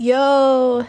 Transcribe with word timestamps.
Yo, 0.00 0.86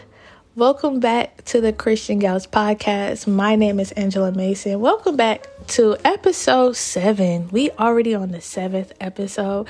welcome 0.54 1.00
back 1.00 1.44
to 1.46 1.60
the 1.60 1.72
Christian 1.72 2.20
Gals 2.20 2.46
podcast. 2.46 3.26
My 3.26 3.56
name 3.56 3.80
is 3.80 3.90
Angela 3.90 4.30
Mason. 4.30 4.78
Welcome 4.78 5.16
back 5.16 5.48
to 5.66 5.96
episode 6.04 6.76
seven. 6.76 7.48
We 7.48 7.72
already 7.72 8.14
on 8.14 8.30
the 8.30 8.40
seventh 8.40 8.92
episode. 9.00 9.66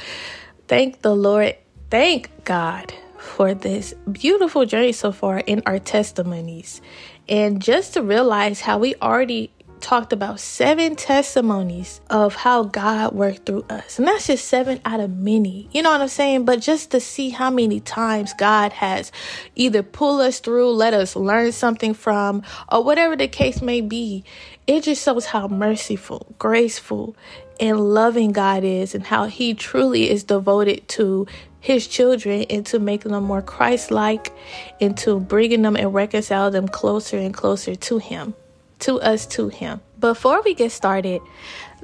Thank 0.68 1.00
the 1.00 1.16
Lord. 1.16 1.56
Thank 1.90 2.44
God 2.44 2.92
for 3.16 3.54
this 3.54 3.94
beautiful 4.12 4.66
journey 4.66 4.92
so 4.92 5.10
far 5.10 5.38
in 5.38 5.62
our 5.64 5.78
testimonies. 5.78 6.82
And 7.26 7.62
just 7.62 7.94
to 7.94 8.02
realize 8.02 8.60
how 8.60 8.76
we 8.76 8.94
already 8.96 9.52
talked 9.80 10.12
about 10.12 10.40
seven 10.40 10.96
testimonies 10.96 12.00
of 12.10 12.34
how 12.34 12.64
God 12.64 13.12
worked 13.12 13.46
through 13.46 13.64
us. 13.68 13.98
And 13.98 14.06
that's 14.06 14.26
just 14.26 14.46
seven 14.46 14.80
out 14.84 15.00
of 15.00 15.10
many. 15.10 15.68
You 15.72 15.82
know 15.82 15.90
what 15.90 16.00
I'm 16.00 16.08
saying? 16.08 16.44
But 16.44 16.60
just 16.60 16.90
to 16.92 17.00
see 17.00 17.30
how 17.30 17.50
many 17.50 17.80
times 17.80 18.32
God 18.34 18.72
has 18.72 19.12
either 19.56 19.82
pulled 19.82 20.20
us 20.20 20.40
through, 20.40 20.70
let 20.70 20.94
us 20.94 21.16
learn 21.16 21.52
something 21.52 21.94
from, 21.94 22.42
or 22.70 22.84
whatever 22.84 23.16
the 23.16 23.28
case 23.28 23.62
may 23.62 23.80
be, 23.80 24.24
it 24.66 24.84
just 24.84 25.04
shows 25.04 25.26
how 25.26 25.48
merciful, 25.48 26.34
graceful, 26.38 27.16
and 27.58 27.78
loving 27.78 28.32
God 28.32 28.64
is 28.64 28.94
and 28.94 29.04
how 29.04 29.26
He 29.26 29.54
truly 29.54 30.08
is 30.10 30.24
devoted 30.24 30.88
to 30.88 31.26
his 31.60 31.86
children 31.86 32.44
into 32.44 32.78
making 32.78 33.12
them 33.12 33.24
more 33.24 33.42
Christ 33.42 33.90
like, 33.90 34.32
into 34.80 35.20
bringing 35.20 35.60
them 35.60 35.76
and 35.76 35.92
reconcile 35.92 36.50
them 36.50 36.66
closer 36.66 37.18
and 37.18 37.34
closer 37.34 37.74
to 37.74 37.98
Him 37.98 38.34
to 38.80 39.00
us 39.00 39.26
to 39.26 39.48
Him. 39.48 39.80
Before 39.98 40.42
we 40.42 40.54
get 40.54 40.72
started, 40.72 41.22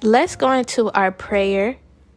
let's 0.03 0.37
go 0.37 0.51
into 0.53 0.91
our 0.91 1.13
prayer 1.13 1.77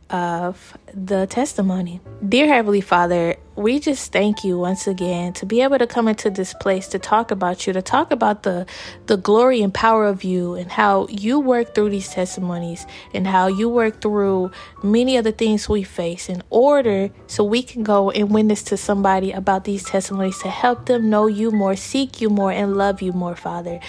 of 0.09 0.77
the 0.93 1.27
testimony. 1.27 2.01
Dear 2.27 2.47
Heavenly 2.47 2.81
Father, 2.81 3.35
we 3.59 3.77
just 3.77 4.13
thank 4.13 4.45
you 4.45 4.57
once 4.57 4.87
again 4.87 5.33
to 5.33 5.45
be 5.45 5.61
able 5.61 5.77
to 5.77 5.85
come 5.85 6.07
into 6.07 6.29
this 6.29 6.53
place 6.53 6.87
to 6.87 6.97
talk 6.97 7.29
about 7.29 7.67
you, 7.67 7.73
to 7.73 7.81
talk 7.81 8.09
about 8.09 8.43
the 8.43 8.65
the 9.07 9.17
glory 9.17 9.61
and 9.61 9.73
power 9.73 10.05
of 10.05 10.23
you 10.23 10.53
and 10.55 10.71
how 10.71 11.07
you 11.09 11.41
work 11.41 11.75
through 11.75 11.89
these 11.89 12.07
testimonies 12.07 12.87
and 13.13 13.27
how 13.27 13.47
you 13.47 13.67
work 13.67 14.01
through 14.01 14.49
many 14.81 15.17
of 15.17 15.25
the 15.25 15.33
things 15.33 15.67
we 15.67 15.83
face 15.83 16.29
in 16.29 16.41
order 16.49 17.09
so 17.27 17.43
we 17.43 17.61
can 17.61 17.83
go 17.83 18.09
and 18.11 18.31
witness 18.31 18.63
to 18.63 18.77
somebody 18.77 19.33
about 19.33 19.65
these 19.65 19.83
testimonies 19.83 20.39
to 20.39 20.49
help 20.49 20.85
them 20.85 21.09
know 21.09 21.27
you 21.27 21.51
more, 21.51 21.75
seek 21.75 22.21
you 22.21 22.29
more, 22.29 22.53
and 22.53 22.77
love 22.77 23.01
you 23.01 23.11
more, 23.11 23.35
Father. 23.35 23.81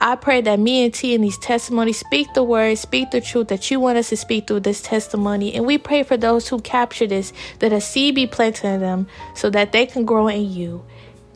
I 0.00 0.14
pray 0.14 0.40
that 0.42 0.60
me 0.60 0.84
and 0.84 0.94
Tee 0.94 1.14
in 1.14 1.22
these 1.22 1.38
testimonies 1.38 1.98
speak 1.98 2.32
the 2.34 2.44
word, 2.44 2.78
speak 2.78 3.10
the 3.10 3.20
truth 3.20 3.48
that 3.48 3.72
you 3.72 3.80
want 3.80 3.98
us 3.98 4.10
to 4.10 4.16
speak 4.16 4.46
through 4.46 4.60
this 4.60 4.82
testimony. 4.82 5.52
And 5.52 5.66
we 5.66 5.78
pray 5.78 6.04
for 6.04 6.16
those 6.16 6.46
who 6.46 6.60
capture 6.60 7.08
this, 7.08 7.32
that 7.58 7.72
a 7.72 7.80
seed 7.80 8.14
be 8.14 8.28
planted 8.28 8.66
in 8.68 8.80
them 8.80 9.08
so 9.34 9.50
that 9.50 9.72
they 9.72 9.86
can 9.86 10.04
grow 10.04 10.28
in 10.28 10.50
you 10.50 10.84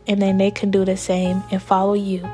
and 0.06 0.20
then 0.20 0.39
they 0.39 0.50
can 0.50 0.70
do 0.70 0.84
the 0.84 0.97
same 0.97 1.42
and 1.50 1.62
follow 1.62 1.95
you 1.95 2.28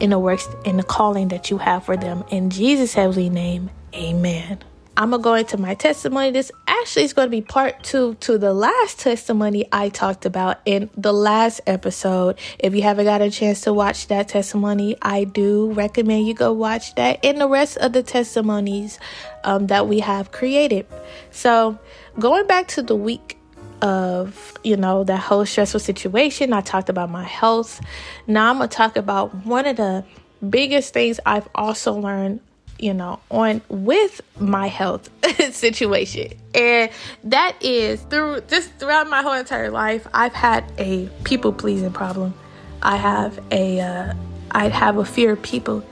in 0.00 0.10
the 0.10 0.18
works 0.18 0.48
in 0.64 0.76
the 0.76 0.82
calling 0.82 1.28
that 1.28 1.50
you 1.50 1.58
have 1.58 1.84
for 1.84 1.96
them. 1.96 2.24
In 2.30 2.50
Jesus' 2.50 2.94
heavenly 2.94 3.30
name, 3.30 3.70
amen. 3.94 4.58
I'm 4.96 5.10
gonna 5.10 5.22
go 5.22 5.34
into 5.34 5.56
my 5.56 5.74
testimony. 5.74 6.32
This 6.32 6.52
actually 6.66 7.04
is 7.04 7.14
going 7.14 7.26
to 7.26 7.30
be 7.30 7.40
part 7.40 7.82
two 7.82 8.14
to 8.20 8.36
the 8.36 8.52
last 8.52 8.98
testimony 8.98 9.66
I 9.72 9.88
talked 9.88 10.26
about 10.26 10.58
in 10.66 10.90
the 10.96 11.12
last 11.14 11.62
episode. 11.66 12.38
If 12.58 12.74
you 12.74 12.82
haven't 12.82 13.06
got 13.06 13.22
a 13.22 13.30
chance 13.30 13.62
to 13.62 13.72
watch 13.72 14.08
that 14.08 14.28
testimony, 14.28 14.96
I 15.00 15.24
do 15.24 15.72
recommend 15.72 16.26
you 16.26 16.34
go 16.34 16.52
watch 16.52 16.94
that 16.96 17.24
and 17.24 17.40
the 17.40 17.48
rest 17.48 17.78
of 17.78 17.94
the 17.94 18.02
testimonies 18.02 18.98
um, 19.44 19.68
that 19.68 19.88
we 19.88 20.00
have 20.00 20.30
created. 20.30 20.86
So, 21.30 21.78
going 22.18 22.46
back 22.46 22.68
to 22.68 22.82
the 22.82 22.96
week 22.96 23.38
of 23.82 24.54
you 24.62 24.76
know 24.76 25.04
that 25.04 25.18
whole 25.18 25.44
stressful 25.44 25.80
situation. 25.80 26.52
I 26.52 26.60
talked 26.60 26.88
about 26.88 27.10
my 27.10 27.24
health. 27.24 27.80
Now 28.26 28.50
i'm 28.50 28.58
gonna 28.58 28.68
talk 28.68 28.96
about 28.96 29.34
one 29.44 29.66
of 29.66 29.76
the 29.76 30.04
biggest 30.48 30.92
things 30.92 31.20
i've 31.24 31.48
also 31.54 31.92
learned 31.92 32.40
you 32.80 32.92
know 32.92 33.20
on 33.30 33.60
with 33.68 34.20
my 34.38 34.68
health 34.68 35.10
situation. 35.52 36.32
And 36.54 36.90
that 37.24 37.56
is 37.60 38.00
through 38.02 38.42
just 38.42 38.72
throughout 38.78 39.08
my 39.08 39.22
whole 39.22 39.34
entire 39.34 39.70
life 39.70 40.06
i've 40.14 40.32
had 40.32 40.64
a 40.78 41.08
people 41.24 41.52
pleasing 41.52 41.92
problem. 41.92 42.34
I 42.82 42.96
have 42.96 43.38
a 43.52 43.80
uh, 43.80 44.14
i 44.52 44.68
have 44.68 44.96
a 44.96 45.04
fear 45.04 45.32
of 45.32 45.42
people 45.42 45.82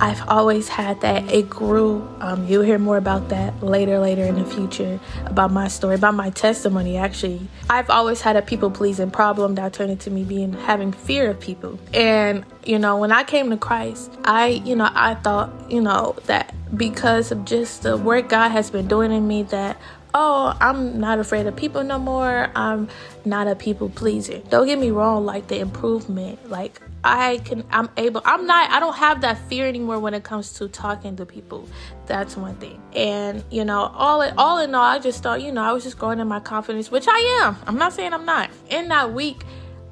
I've 0.00 0.26
always 0.28 0.66
had 0.68 1.02
that. 1.02 1.30
It 1.30 1.50
grew. 1.50 2.08
Um, 2.20 2.46
you'll 2.46 2.62
hear 2.62 2.78
more 2.78 2.96
about 2.96 3.28
that 3.28 3.62
later, 3.62 3.98
later 3.98 4.24
in 4.24 4.36
the 4.36 4.46
future 4.46 4.98
about 5.26 5.52
my 5.52 5.68
story, 5.68 5.96
about 5.96 6.14
my 6.14 6.30
testimony. 6.30 6.96
Actually, 6.96 7.46
I've 7.68 7.90
always 7.90 8.22
had 8.22 8.34
a 8.34 8.40
people 8.40 8.70
pleasing 8.70 9.10
problem 9.10 9.56
that 9.56 9.74
turned 9.74 9.90
into 9.90 10.10
me 10.10 10.24
being 10.24 10.54
having 10.54 10.92
fear 10.92 11.28
of 11.28 11.38
people. 11.38 11.78
And 11.92 12.46
you 12.64 12.78
know, 12.78 12.96
when 12.96 13.12
I 13.12 13.24
came 13.24 13.50
to 13.50 13.58
Christ, 13.58 14.10
I, 14.24 14.46
you 14.64 14.74
know, 14.74 14.88
I 14.90 15.16
thought, 15.16 15.52
you 15.70 15.82
know, 15.82 16.16
that 16.24 16.54
because 16.74 17.30
of 17.30 17.44
just 17.44 17.82
the 17.82 17.98
work 17.98 18.30
God 18.30 18.48
has 18.50 18.70
been 18.70 18.88
doing 18.88 19.12
in 19.12 19.28
me, 19.28 19.42
that 19.44 19.76
oh, 20.14 20.56
I'm 20.60 20.98
not 20.98 21.18
afraid 21.18 21.46
of 21.46 21.56
people 21.56 21.84
no 21.84 21.98
more. 21.98 22.50
I'm 22.56 22.88
not 23.26 23.48
a 23.48 23.54
people 23.54 23.90
pleaser. 23.90 24.38
Don't 24.48 24.66
get 24.66 24.78
me 24.78 24.90
wrong, 24.90 25.26
like 25.26 25.48
the 25.48 25.58
improvement, 25.58 26.50
like 26.50 26.80
I 27.02 27.38
can 27.38 27.64
I'm 27.70 27.88
able 27.96 28.20
I'm 28.24 28.46
not 28.46 28.70
I 28.70 28.80
don't 28.80 28.96
have 28.96 29.22
that 29.22 29.38
fear 29.48 29.66
anymore 29.66 29.98
when 29.98 30.14
it 30.14 30.22
comes 30.22 30.52
to 30.54 30.68
talking 30.68 31.16
to 31.16 31.26
people. 31.26 31.68
That's 32.06 32.36
one 32.36 32.56
thing. 32.56 32.80
And 32.94 33.42
you 33.50 33.64
know, 33.64 33.90
all 33.94 34.20
in 34.22 34.34
all 34.36 34.58
in 34.58 34.74
all, 34.74 34.84
I 34.84 34.98
just 34.98 35.22
thought, 35.22 35.42
you 35.42 35.52
know, 35.52 35.62
I 35.62 35.72
was 35.72 35.84
just 35.84 35.98
growing 35.98 36.20
in 36.20 36.28
my 36.28 36.40
confidence, 36.40 36.90
which 36.90 37.06
I 37.08 37.42
am. 37.42 37.56
I'm 37.66 37.78
not 37.78 37.92
saying 37.92 38.12
I'm 38.12 38.24
not. 38.24 38.50
In 38.68 38.88
that 38.88 39.12
week, 39.14 39.44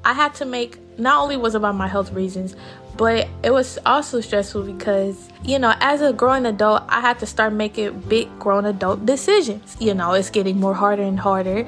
I 0.05 0.13
had 0.13 0.35
to 0.35 0.45
make 0.45 0.77
not 0.99 1.21
only 1.21 1.37
was 1.37 1.55
about 1.55 1.75
my 1.75 1.87
health 1.87 2.11
reasons, 2.11 2.55
but 2.97 3.29
it 3.43 3.51
was 3.51 3.79
also 3.85 4.19
stressful 4.19 4.63
because, 4.63 5.29
you 5.43 5.57
know, 5.57 5.73
as 5.79 6.01
a 6.01 6.11
growing 6.11 6.45
adult, 6.45 6.83
I 6.89 6.99
had 6.99 7.17
to 7.19 7.25
start 7.25 7.53
making 7.53 7.97
big 8.01 8.27
grown 8.39 8.65
adult 8.65 9.05
decisions. 9.05 9.77
You 9.79 9.93
know, 9.93 10.13
it's 10.13 10.29
getting 10.29 10.59
more 10.59 10.73
harder 10.73 11.03
and 11.03 11.17
harder 11.17 11.65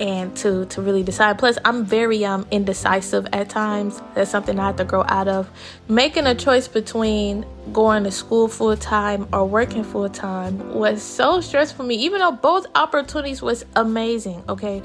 and 0.00 0.36
to 0.36 0.66
to 0.66 0.82
really 0.82 1.02
decide. 1.02 1.38
Plus 1.38 1.58
i'm 1.64 1.84
very 1.84 2.24
um 2.24 2.46
indecisive 2.50 3.26
at 3.32 3.48
times. 3.48 4.00
That's 4.14 4.30
something 4.30 4.58
i 4.58 4.66
have 4.66 4.76
to 4.76 4.84
grow 4.84 5.04
out 5.08 5.28
of. 5.28 5.50
Making 5.88 6.26
a 6.26 6.34
choice 6.34 6.68
between 6.68 7.46
going 7.72 8.04
to 8.04 8.10
school 8.10 8.48
full 8.48 8.76
time 8.76 9.28
or 9.32 9.46
working 9.46 9.84
full 9.84 10.08
time 10.08 10.74
was 10.74 11.02
so 11.02 11.40
stressful 11.40 11.84
for 11.84 11.88
me 11.88 11.96
even 11.96 12.20
though 12.20 12.32
both 12.32 12.66
opportunities 12.74 13.42
was 13.42 13.64
amazing 13.76 14.42
okay? 14.48 14.82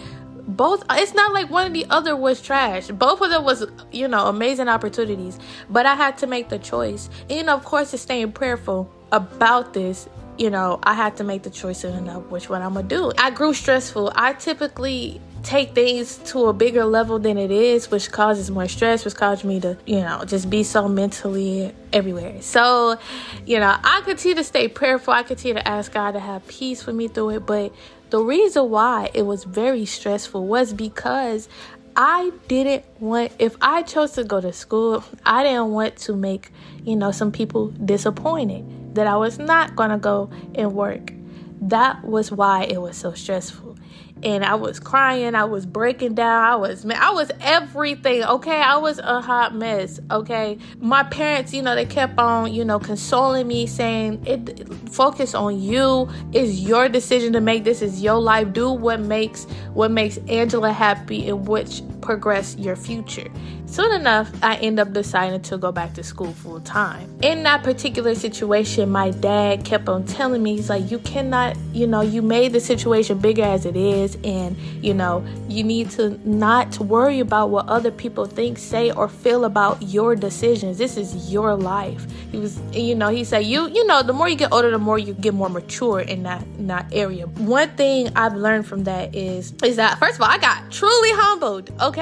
Both 0.47 0.83
it's 0.91 1.13
not 1.13 1.33
like 1.33 1.49
one 1.49 1.67
of 1.67 1.73
the 1.73 1.85
other 1.91 2.15
was 2.15 2.41
trash. 2.41 2.87
Both 2.87 3.21
of 3.21 3.29
them 3.29 3.43
was 3.43 3.65
you 3.91 4.07
know 4.07 4.27
amazing 4.27 4.67
opportunities. 4.67 5.37
But 5.69 5.85
i 5.85 5.95
had 5.95 6.17
to 6.19 6.27
make 6.27 6.49
the 6.49 6.59
choice. 6.59 7.09
And 7.29 7.37
you 7.37 7.43
know 7.43 7.55
of 7.55 7.63
course 7.63 7.91
to 7.91 7.97
staying 7.97 8.31
prayerful 8.31 8.91
about 9.11 9.73
this 9.73 10.07
you 10.39 10.49
know, 10.49 10.79
I 10.83 10.93
had 10.93 11.17
to 11.17 11.25
make 11.25 11.43
the 11.43 11.49
choice 11.49 11.83
of 11.83 12.31
which 12.31 12.49
one 12.49 12.61
I'm 12.61 12.73
gonna 12.73 12.87
do. 12.87 13.11
I 13.17 13.29
grew 13.29 13.53
stressful. 13.53 14.13
I 14.15 14.33
typically 14.33 15.19
take 15.43 15.75
things 15.75 16.17
to 16.17 16.45
a 16.45 16.53
bigger 16.53 16.85
level 16.85 17.19
than 17.19 17.37
it 17.37 17.51
is, 17.51 17.91
which 17.91 18.09
causes 18.11 18.49
more 18.49 18.67
stress, 18.67 19.03
which 19.03 19.15
causes 19.15 19.43
me 19.43 19.59
to, 19.59 19.77
you 19.85 19.99
know, 19.99 20.23
just 20.25 20.49
be 20.49 20.63
so 20.63 20.87
mentally 20.87 21.73
everywhere. 21.91 22.41
So, 22.41 22.97
you 23.45 23.59
know, 23.59 23.75
I 23.83 24.01
continue 24.05 24.35
to 24.35 24.43
stay 24.43 24.69
prayerful. 24.69 25.13
I 25.13 25.23
continue 25.23 25.55
to 25.55 25.67
ask 25.67 25.91
God 25.91 26.11
to 26.11 26.19
have 26.19 26.47
peace 26.47 26.85
with 26.85 26.95
me 26.95 27.09
through 27.09 27.31
it. 27.31 27.45
But 27.45 27.73
the 28.09 28.21
reason 28.21 28.69
why 28.69 29.11
it 29.13 29.23
was 29.23 29.43
very 29.43 29.85
stressful 29.85 30.47
was 30.47 30.73
because 30.73 31.49
I 31.97 32.31
didn't 32.47 32.85
want, 33.01 33.33
if 33.39 33.57
I 33.61 33.83
chose 33.83 34.11
to 34.11 34.23
go 34.23 34.39
to 34.39 34.53
school, 34.53 35.03
I 35.25 35.43
didn't 35.43 35.71
want 35.71 35.97
to 35.97 36.15
make, 36.15 36.51
you 36.83 36.95
know, 36.95 37.11
some 37.11 37.31
people 37.31 37.67
disappointed 37.71 38.78
that 38.93 39.07
I 39.07 39.15
was 39.15 39.39
not 39.39 39.75
going 39.75 39.89
to 39.89 39.97
go 39.97 40.29
and 40.55 40.73
work. 40.73 41.13
That 41.61 42.03
was 42.03 42.31
why 42.31 42.63
it 42.63 42.81
was 42.81 42.97
so 42.97 43.13
stressful. 43.13 43.77
And 44.21 44.43
I 44.43 44.55
was 44.55 44.81
crying, 44.81 45.33
I 45.33 45.45
was 45.45 45.65
breaking 45.65 46.15
down, 46.15 46.43
I 46.43 46.55
was 46.57 46.85
I 46.85 47.11
was 47.11 47.31
everything, 47.39 48.21
okay? 48.25 48.61
I 48.61 48.75
was 48.75 48.99
a 48.99 49.21
hot 49.21 49.55
mess, 49.55 50.01
okay? 50.11 50.57
My 50.79 51.03
parents, 51.03 51.53
you 51.53 51.61
know, 51.61 51.73
they 51.73 51.85
kept 51.85 52.19
on, 52.19 52.53
you 52.53 52.65
know, 52.65 52.79
consoling 52.79 53.47
me 53.47 53.65
saying, 53.65 54.21
"It 54.25 54.67
focus 54.89 55.33
on 55.33 55.61
you. 55.61 56.09
It's 56.33 56.59
your 56.59 56.89
decision 56.89 57.31
to 57.31 57.39
make. 57.39 57.63
This 57.63 57.81
is 57.81 58.01
your 58.03 58.19
life. 58.19 58.51
Do 58.51 58.69
what 58.71 58.99
makes 58.99 59.45
what 59.73 59.89
makes 59.89 60.17
Angela 60.27 60.73
happy 60.73 61.29
and 61.29 61.47
which 61.47 61.81
progress 62.09 62.55
your 62.57 62.75
future." 62.75 63.29
Soon 63.77 63.91
enough, 64.01 64.27
I 64.41 64.55
end 64.67 64.79
up 64.79 64.93
deciding 64.93 65.41
to 65.49 65.55
go 65.65 65.71
back 65.71 65.93
to 65.93 66.03
school 66.03 66.33
full 66.33 66.59
time. 66.61 67.05
In 67.21 67.43
that 67.43 67.61
particular 67.61 68.15
situation, 68.15 68.89
my 68.89 69.11
dad 69.11 69.63
kept 69.63 69.87
on 69.87 70.05
telling 70.05 70.41
me, 70.41 70.55
he's 70.55 70.71
like, 70.71 70.89
you 70.89 70.97
cannot, 71.13 71.55
you 71.71 71.85
know, 71.85 72.01
you 72.01 72.23
made 72.23 72.51
the 72.51 72.59
situation 72.59 73.19
bigger 73.19 73.43
as 73.43 73.67
it 73.67 73.75
is, 73.75 74.17
and, 74.23 74.57
you 74.81 74.95
know, 74.95 75.23
you 75.47 75.63
need 75.63 75.91
to 75.91 76.03
not 76.27 76.79
worry 76.79 77.19
about 77.19 77.51
what 77.51 77.67
other 77.67 77.91
people 77.91 78.25
think, 78.25 78.57
say, 78.57 78.89
or 78.91 79.07
feel 79.07 79.45
about 79.45 79.75
your 79.83 80.15
decisions. 80.15 80.79
This 80.79 80.97
is 80.97 81.31
your 81.31 81.53
life. 81.55 82.01
He 82.31 82.37
was, 82.39 82.59
you 82.73 82.95
know, 82.95 83.09
he 83.09 83.23
said, 83.23 83.45
you, 83.45 83.69
you 83.69 83.85
know, 83.85 84.01
the 84.01 84.13
more 84.13 84.27
you 84.27 84.35
get 84.35 84.51
older, 84.51 84.71
the 84.71 84.79
more 84.79 84.97
you 84.97 85.13
get 85.13 85.35
more 85.35 85.49
mature 85.49 85.99
in 85.99 86.23
that, 86.23 86.41
in 86.57 86.65
that 86.73 86.87
area. 86.91 87.27
One 87.27 87.69
thing 87.81 88.09
I've 88.15 88.37
learned 88.45 88.65
from 88.65 88.85
that 88.85 89.13
is, 89.13 89.53
is 89.63 89.75
that, 89.75 89.99
first 89.99 90.15
of 90.15 90.21
all, 90.23 90.31
I 90.37 90.39
got 90.39 90.71
truly 90.71 91.11
humbled, 91.11 91.69
okay? 91.79 91.98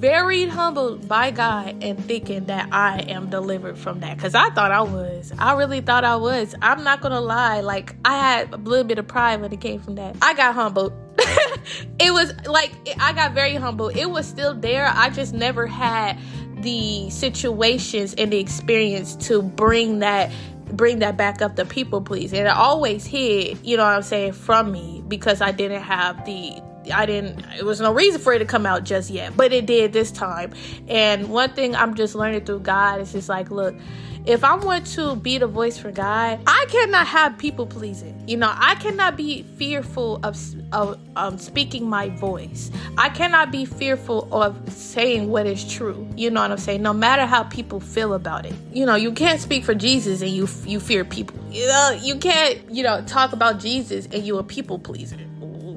Very 0.00 0.46
humbled 0.46 1.06
by 1.06 1.30
God 1.30 1.82
and 1.82 2.02
thinking 2.04 2.46
that 2.46 2.68
I 2.72 3.00
am 3.00 3.28
delivered 3.28 3.78
from 3.78 4.00
that. 4.00 4.18
Cause 4.18 4.34
I 4.34 4.50
thought 4.50 4.72
I 4.72 4.80
was. 4.80 5.32
I 5.38 5.54
really 5.54 5.80
thought 5.80 6.04
I 6.04 6.16
was. 6.16 6.54
I'm 6.62 6.82
not 6.82 7.00
gonna 7.00 7.20
lie. 7.20 7.60
Like 7.60 7.94
I 8.04 8.16
had 8.16 8.52
a 8.54 8.56
little 8.56 8.84
bit 8.84 8.98
of 8.98 9.06
pride 9.06 9.40
when 9.40 9.52
it 9.52 9.60
came 9.60 9.80
from 9.80 9.96
that. 9.96 10.16
I 10.22 10.34
got 10.34 10.54
humbled. 10.54 10.92
it 11.98 12.12
was 12.12 12.34
like 12.46 12.72
I 12.98 13.12
got 13.12 13.32
very 13.32 13.54
humble. 13.54 13.88
It 13.88 14.06
was 14.06 14.26
still 14.26 14.54
there. 14.54 14.90
I 14.94 15.10
just 15.10 15.34
never 15.34 15.66
had 15.66 16.18
the 16.62 17.10
situations 17.10 18.14
and 18.14 18.32
the 18.32 18.38
experience 18.38 19.16
to 19.16 19.42
bring 19.42 20.00
that 20.00 20.30
bring 20.72 21.00
that 21.00 21.16
back 21.16 21.42
up 21.42 21.56
the 21.56 21.64
people 21.64 22.00
please 22.00 22.32
and 22.32 22.46
it 22.46 22.54
always 22.54 23.04
hid 23.04 23.58
you 23.64 23.76
know 23.76 23.82
what 23.82 23.96
i'm 23.96 24.02
saying 24.02 24.32
from 24.32 24.70
me 24.70 25.02
because 25.08 25.40
i 25.40 25.50
didn't 25.50 25.82
have 25.82 26.24
the 26.24 26.62
I 26.92 27.06
didn't, 27.06 27.44
it 27.58 27.64
was 27.64 27.80
no 27.80 27.92
reason 27.92 28.20
for 28.20 28.32
it 28.32 28.38
to 28.40 28.44
come 28.44 28.66
out 28.66 28.84
just 28.84 29.10
yet, 29.10 29.36
but 29.36 29.52
it 29.52 29.66
did 29.66 29.92
this 29.92 30.10
time. 30.10 30.52
And 30.88 31.28
one 31.28 31.50
thing 31.50 31.74
I'm 31.74 31.94
just 31.94 32.14
learning 32.14 32.44
through 32.44 32.60
God 32.60 33.00
is 33.00 33.12
just 33.12 33.28
like, 33.28 33.50
look, 33.50 33.74
if 34.26 34.44
I 34.44 34.54
want 34.54 34.86
to 34.88 35.16
be 35.16 35.38
the 35.38 35.46
voice 35.46 35.78
for 35.78 35.90
God, 35.90 36.40
I 36.46 36.66
cannot 36.68 37.06
have 37.06 37.38
people 37.38 37.66
pleasing. 37.66 38.22
You 38.26 38.36
know, 38.36 38.52
I 38.54 38.74
cannot 38.74 39.16
be 39.16 39.42
fearful 39.42 40.20
of, 40.22 40.36
of 40.72 41.00
um, 41.16 41.38
speaking 41.38 41.88
my 41.88 42.10
voice. 42.10 42.70
I 42.98 43.08
cannot 43.08 43.50
be 43.50 43.64
fearful 43.64 44.28
of 44.30 44.70
saying 44.72 45.30
what 45.30 45.46
is 45.46 45.70
true. 45.70 46.06
You 46.16 46.30
know 46.30 46.42
what 46.42 46.50
I'm 46.50 46.58
saying? 46.58 46.82
No 46.82 46.92
matter 46.92 47.24
how 47.24 47.44
people 47.44 47.80
feel 47.80 48.12
about 48.12 48.44
it. 48.44 48.52
You 48.72 48.84
know, 48.84 48.94
you 48.94 49.12
can't 49.12 49.40
speak 49.40 49.64
for 49.64 49.74
Jesus 49.74 50.20
and 50.20 50.30
you 50.30 50.46
you 50.66 50.80
fear 50.80 51.04
people. 51.04 51.38
You 51.50 51.66
know, 51.66 51.98
you 52.02 52.16
can't 52.16 52.58
you 52.70 52.82
know 52.82 53.02
talk 53.04 53.32
about 53.32 53.58
Jesus 53.58 54.06
and 54.06 54.22
you 54.22 54.38
a 54.38 54.44
people 54.44 54.78
pleaser 54.78 55.16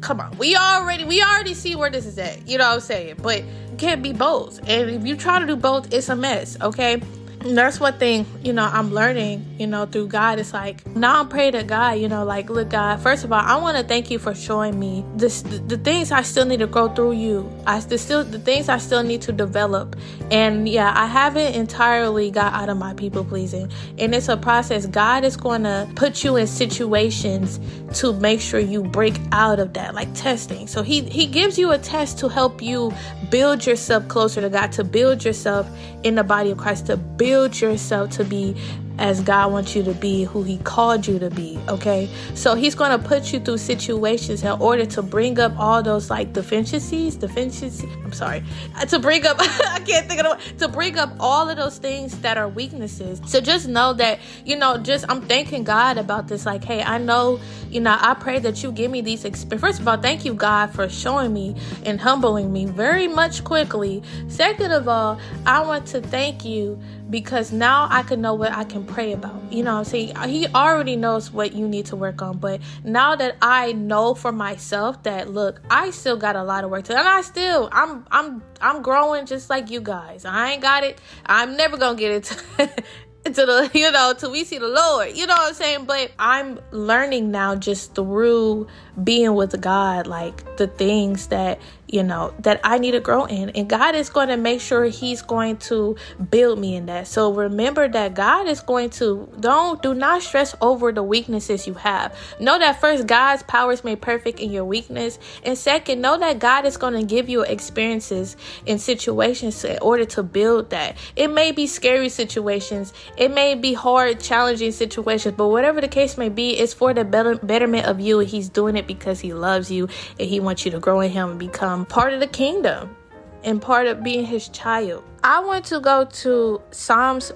come 0.03 0.19
on. 0.19 0.37
We 0.37 0.55
already 0.55 1.05
we 1.05 1.21
already 1.21 1.53
see 1.53 1.75
where 1.75 1.89
this 1.89 2.05
is 2.05 2.19
at. 2.19 2.47
You 2.47 2.57
know 2.57 2.67
what 2.67 2.75
I'm 2.75 2.79
saying? 2.81 3.15
But 3.21 3.43
can't 3.77 4.03
be 4.03 4.13
both. 4.13 4.59
And 4.67 4.89
if 4.89 5.05
you 5.05 5.15
try 5.15 5.39
to 5.39 5.45
do 5.47 5.55
both, 5.55 5.91
it's 5.91 6.09
a 6.09 6.15
mess, 6.15 6.57
okay? 6.61 7.01
And 7.45 7.57
that's 7.57 7.79
one 7.79 7.97
thing, 7.97 8.25
you 8.41 8.53
know, 8.53 8.63
I'm 8.63 8.93
learning, 8.93 9.45
you 9.59 9.67
know, 9.67 9.85
through 9.85 10.07
God. 10.07 10.39
It's 10.39 10.53
like 10.53 10.85
now 10.87 11.19
I'm 11.19 11.27
praying 11.27 11.53
to 11.53 11.63
God, 11.63 11.99
you 11.99 12.07
know, 12.07 12.23
like, 12.23 12.49
look, 12.49 12.69
God, 12.69 13.01
first 13.01 13.25
of 13.25 13.33
all, 13.33 13.41
I 13.41 13.57
want 13.57 13.75
to 13.77 13.83
thank 13.83 14.09
you 14.09 14.17
for 14.17 14.33
showing 14.33 14.79
me 14.79 15.03
this 15.15 15.41
the, 15.41 15.57
the, 15.59 15.77
things 15.77 16.11
I 16.11 16.21
still 16.21 16.45
need 16.45 16.59
to 16.59 16.67
grow 16.67 16.87
through 16.87 17.13
you. 17.13 17.51
I 17.67 17.81
the 17.81 17.97
still 17.97 18.23
the 18.23 18.39
things 18.39 18.69
I 18.69 18.77
still 18.77 19.03
need 19.03 19.21
to 19.23 19.33
develop. 19.33 19.97
And 20.31 20.69
yeah, 20.69 20.93
I 20.95 21.05
haven't 21.05 21.53
entirely 21.55 22.31
got 22.31 22.53
out 22.53 22.69
of 22.69 22.77
my 22.77 22.93
people 22.93 23.25
pleasing. 23.25 23.69
And 23.97 24.15
it's 24.15 24.29
a 24.29 24.37
process. 24.37 24.85
God 24.85 25.25
is 25.25 25.35
going 25.35 25.63
to 25.63 25.89
put 25.95 26.23
you 26.23 26.37
in 26.37 26.47
situations 26.47 27.59
to 27.99 28.13
make 28.13 28.39
sure 28.39 28.59
you 28.59 28.83
break 28.83 29.19
out 29.33 29.59
of 29.59 29.73
that, 29.73 29.93
like 29.93 30.13
testing. 30.13 30.67
So 30.67 30.81
he 30.81 31.01
he 31.01 31.25
gives 31.25 31.57
you 31.57 31.71
a 31.71 31.77
test 31.77 32.19
to 32.19 32.29
help 32.29 32.61
you 32.61 32.93
build 33.29 33.65
yourself 33.65 34.07
closer 34.07 34.39
to 34.39 34.49
God, 34.49 34.71
to 34.73 34.83
build 34.85 35.25
yourself 35.25 35.69
in 36.03 36.15
the 36.15 36.23
body 36.23 36.51
of 36.51 36.57
Christ, 36.57 36.85
to 36.87 36.97
build 36.97 37.32
build 37.33 37.59
yourself 37.59 38.11
to 38.11 38.23
be 38.23 38.53
as 38.99 39.21
God 39.21 39.51
wants 39.51 39.75
you 39.75 39.83
to 39.83 39.93
be, 39.93 40.23
who 40.23 40.43
He 40.43 40.57
called 40.59 41.07
you 41.07 41.19
to 41.19 41.29
be. 41.29 41.59
Okay, 41.69 42.09
so 42.35 42.55
He's 42.55 42.75
to 42.75 43.07
put 43.07 43.33
you 43.33 43.39
through 43.39 43.57
situations 43.57 44.43
in 44.43 44.51
order 44.61 44.85
to 44.85 45.01
bring 45.01 45.39
up 45.39 45.53
all 45.57 45.81
those 45.83 46.09
like 46.09 46.33
deficiencies, 46.33 47.15
deficiencies. 47.15 47.83
I'm 48.03 48.13
sorry, 48.13 48.43
to 48.87 48.99
bring 48.99 49.25
up. 49.25 49.37
I 49.39 49.81
can't 49.85 50.07
think 50.07 50.21
of 50.23 50.39
the 50.57 50.65
to 50.65 50.71
bring 50.71 50.97
up 50.97 51.11
all 51.19 51.49
of 51.49 51.57
those 51.57 51.77
things 51.77 52.19
that 52.21 52.37
are 52.37 52.47
weaknesses. 52.47 53.21
So 53.25 53.41
just 53.41 53.67
know 53.67 53.93
that 53.93 54.19
you 54.45 54.55
know, 54.55 54.77
just 54.77 55.05
I'm 55.09 55.21
thanking 55.21 55.63
God 55.63 55.97
about 55.97 56.27
this. 56.27 56.45
Like, 56.45 56.63
hey, 56.63 56.81
I 56.81 56.97
know, 56.97 57.39
you 57.69 57.79
know, 57.79 57.97
I 57.99 58.13
pray 58.13 58.39
that 58.39 58.63
you 58.63 58.71
give 58.71 58.91
me 58.91 59.01
these. 59.01 59.23
Exp- 59.23 59.59
First 59.59 59.79
of 59.79 59.87
all, 59.87 59.97
thank 59.97 60.25
you, 60.25 60.33
God, 60.33 60.73
for 60.73 60.89
showing 60.89 61.33
me 61.33 61.55
and 61.85 61.99
humbling 61.99 62.51
me 62.51 62.65
very 62.65 63.07
much 63.07 63.43
quickly. 63.43 64.03
Second 64.27 64.71
of 64.71 64.87
all, 64.87 65.19
I 65.45 65.61
want 65.61 65.87
to 65.87 66.01
thank 66.01 66.45
you 66.45 66.79
because 67.09 67.51
now 67.51 67.87
I 67.89 68.03
can 68.03 68.21
know 68.21 68.33
what 68.33 68.51
I 68.51 68.63
can 68.63 68.82
pray 68.83 69.13
about. 69.13 69.41
You 69.51 69.63
know 69.63 69.77
I'm 69.77 69.85
saying? 69.85 70.15
He 70.27 70.47
already 70.47 70.95
knows 70.95 71.31
what 71.31 71.53
you 71.53 71.67
need 71.67 71.87
to 71.87 71.95
work 71.95 72.21
on. 72.21 72.37
But 72.37 72.61
now 72.83 73.15
that 73.15 73.37
I 73.41 73.71
know 73.73 74.13
for 74.13 74.31
myself 74.31 75.03
that 75.03 75.29
look, 75.29 75.61
I 75.69 75.89
still 75.91 76.17
got 76.17 76.35
a 76.35 76.43
lot 76.43 76.63
of 76.63 76.69
work 76.69 76.85
to 76.85 76.97
and 76.97 77.07
I 77.07 77.21
still 77.21 77.69
I'm 77.71 78.05
I'm 78.11 78.43
I'm 78.61 78.81
growing 78.81 79.25
just 79.25 79.49
like 79.49 79.69
you 79.69 79.81
guys. 79.81 80.25
I 80.25 80.51
ain't 80.51 80.61
got 80.61 80.83
it. 80.83 80.99
I'm 81.25 81.57
never 81.57 81.77
gonna 81.77 81.97
get 81.97 82.11
it 82.57 82.73
to 83.23 83.31
the 83.31 83.71
you 83.73 83.89
know 83.89 84.13
till 84.17 84.31
we 84.31 84.43
see 84.43 84.57
the 84.57 84.67
lord 84.67 85.15
you 85.15 85.25
know 85.25 85.33
what 85.33 85.47
i'm 85.47 85.53
saying 85.53 85.85
but 85.85 86.11
i'm 86.19 86.59
learning 86.71 87.31
now 87.31 87.55
just 87.55 87.95
through 87.95 88.67
being 89.01 89.33
with 89.33 89.59
god 89.61 90.07
like 90.07 90.57
the 90.57 90.67
things 90.67 91.27
that 91.27 91.57
you 91.93 92.01
know, 92.01 92.33
that 92.39 92.59
I 92.63 92.79
need 92.79 92.91
to 92.91 92.99
grow 92.99 93.25
in. 93.25 93.51
And 93.51 93.69
God 93.69 93.93
is 93.93 94.09
going 94.09 94.29
to 94.29 94.35
make 94.35 94.61
sure 94.61 94.85
He's 94.85 95.21
going 95.21 95.57
to 95.57 95.95
build 96.31 96.57
me 96.57 96.75
in 96.75 96.87
that. 96.87 97.05
So 97.05 97.31
remember 97.31 97.87
that 97.87 98.15
God 98.15 98.47
is 98.47 98.61
going 98.61 98.89
to, 98.91 99.29
don't, 99.39 99.79
do 99.83 99.93
not 99.93 100.23
stress 100.23 100.55
over 100.59 100.91
the 100.91 101.03
weaknesses 101.03 101.67
you 101.67 101.75
have. 101.75 102.17
Know 102.39 102.57
that 102.57 102.81
first, 102.81 103.05
God's 103.05 103.43
power 103.43 103.71
is 103.71 103.83
made 103.83 104.01
perfect 104.01 104.39
in 104.39 104.51
your 104.51 104.65
weakness. 104.65 105.19
And 105.43 105.55
second, 105.55 106.01
know 106.01 106.17
that 106.17 106.39
God 106.39 106.65
is 106.65 106.77
going 106.77 106.95
to 106.95 107.03
give 107.03 107.29
you 107.29 107.43
experiences 107.43 108.37
in 108.65 108.79
situations 108.79 109.63
in 109.63 109.77
order 109.79 110.05
to 110.05 110.23
build 110.23 110.71
that. 110.71 110.97
It 111.15 111.27
may 111.27 111.51
be 111.51 111.67
scary 111.67 112.09
situations, 112.09 112.91
it 113.17 113.29
may 113.29 113.53
be 113.53 113.73
hard, 113.73 114.19
challenging 114.19 114.71
situations, 114.71 115.35
but 115.37 115.49
whatever 115.49 115.79
the 115.79 115.87
case 115.87 116.17
may 116.17 116.29
be, 116.29 116.57
it's 116.57 116.73
for 116.73 116.91
the 116.95 117.05
betterment 117.05 117.85
of 117.85 117.99
you. 117.99 118.17
He's 118.17 118.49
doing 118.49 118.77
it 118.77 118.87
because 118.87 119.19
He 119.19 119.31
loves 119.31 119.69
you 119.69 119.89
and 120.19 120.27
He 120.27 120.39
wants 120.39 120.65
you 120.65 120.71
to 120.71 120.79
grow 120.79 120.99
in 120.99 121.11
Him 121.11 121.29
and 121.29 121.39
become 121.39 121.82
part 121.85 122.13
of 122.13 122.19
the 122.19 122.27
kingdom 122.27 122.95
and 123.43 123.61
part 123.61 123.87
of 123.87 124.03
being 124.03 124.25
his 124.25 124.49
child. 124.49 125.03
I 125.23 125.39
want 125.41 125.65
to 125.65 125.79
go 125.79 126.05
to 126.05 126.61
Psalms 126.71 127.31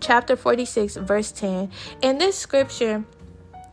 chapter 0.00 0.36
46, 0.36 0.96
verse 0.96 1.32
10. 1.32 1.70
In 2.02 2.18
this 2.18 2.36
scripture, 2.36 3.04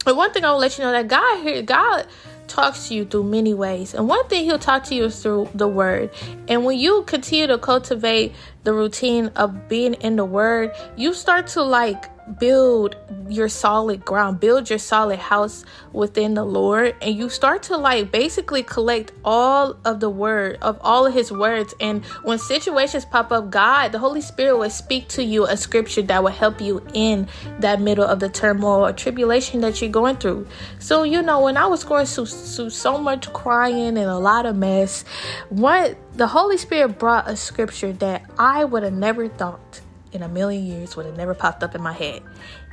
and 0.05 0.17
one 0.17 0.31
thing 0.31 0.45
I 0.45 0.51
will 0.51 0.59
let 0.59 0.77
you 0.77 0.83
know 0.83 0.91
that 0.91 1.07
God 1.07 1.43
here, 1.43 1.61
God 1.61 2.07
talks 2.47 2.87
to 2.87 2.93
you 2.93 3.05
through 3.05 3.23
many 3.23 3.53
ways. 3.53 3.93
And 3.93 4.07
one 4.07 4.25
thing 4.27 4.45
he'll 4.45 4.59
talk 4.59 4.83
to 4.85 4.95
you 4.95 5.05
is 5.05 5.21
through 5.21 5.49
the 5.53 5.67
word. 5.67 6.11
And 6.47 6.63
when 6.63 6.77
you 6.79 7.03
continue 7.03 7.47
to 7.47 7.57
cultivate 7.57 8.33
the 8.63 8.73
routine 8.73 9.27
of 9.35 9.67
being 9.67 9.95
in 9.95 10.15
the 10.15 10.25
word, 10.25 10.71
you 10.95 11.13
start 11.13 11.47
to 11.47 11.63
like 11.63 12.05
build 12.39 12.95
your 13.29 13.49
solid 13.49 14.03
ground, 14.05 14.39
build 14.39 14.69
your 14.69 14.79
solid 14.79 15.19
house 15.19 15.65
within 15.91 16.33
the 16.33 16.43
Lord, 16.43 16.95
and 17.01 17.15
you 17.15 17.29
start 17.29 17.63
to 17.63 17.77
like 17.77 18.11
basically 18.11 18.63
collect 18.63 19.11
all 19.23 19.77
of 19.85 19.99
the 19.99 20.09
word 20.09 20.57
of 20.61 20.77
all 20.81 21.05
of 21.05 21.13
His 21.13 21.31
words. 21.31 21.73
And 21.79 22.05
when 22.23 22.37
situations 22.39 23.05
pop 23.05 23.31
up, 23.31 23.49
God, 23.49 23.91
the 23.91 23.99
Holy 23.99 24.21
Spirit 24.21 24.57
will 24.57 24.69
speak 24.69 25.07
to 25.09 25.23
you 25.23 25.45
a 25.45 25.57
scripture 25.57 26.01
that 26.03 26.23
will 26.23 26.31
help 26.31 26.61
you 26.61 26.85
in 26.93 27.27
that 27.59 27.81
middle 27.81 28.05
of 28.05 28.19
the 28.19 28.29
turmoil 28.29 28.85
or 28.85 28.93
tribulation 28.93 29.61
that 29.61 29.81
you're 29.81 29.89
going 29.89 30.17
through. 30.17 30.47
So, 30.79 31.03
you 31.03 31.21
know, 31.21 31.41
when 31.41 31.57
I 31.57 31.65
was 31.67 31.83
going 31.83 32.05
through, 32.05 32.27
through 32.27 32.69
so 32.69 32.97
much 32.97 33.31
crying 33.33 33.97
and 33.97 34.09
a 34.09 34.17
lot 34.17 34.45
of 34.45 34.55
mess, 34.55 35.03
what 35.49 35.97
the 36.15 36.27
Holy 36.27 36.57
Spirit 36.57 36.99
brought 36.99 37.29
a 37.29 37.35
scripture 37.35 37.93
that 37.93 38.23
I 38.37 38.63
would 38.63 38.83
have 38.83 38.93
never 38.93 39.27
thought 39.27 39.81
in 40.17 40.23
a 40.23 40.27
million 40.27 40.65
years 40.65 40.95
would 40.95 41.05
have 41.05 41.15
never 41.15 41.35
popped 41.35 41.61
up 41.63 41.75
in 41.75 41.81
my 41.81 41.93
head. 41.93 42.23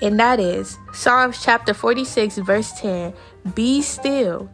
And 0.00 0.18
that 0.18 0.40
is 0.40 0.78
Psalms 0.94 1.42
chapter 1.42 1.74
46, 1.74 2.38
verse 2.38 2.72
10 2.80 3.12
Be 3.54 3.82
still 3.82 4.50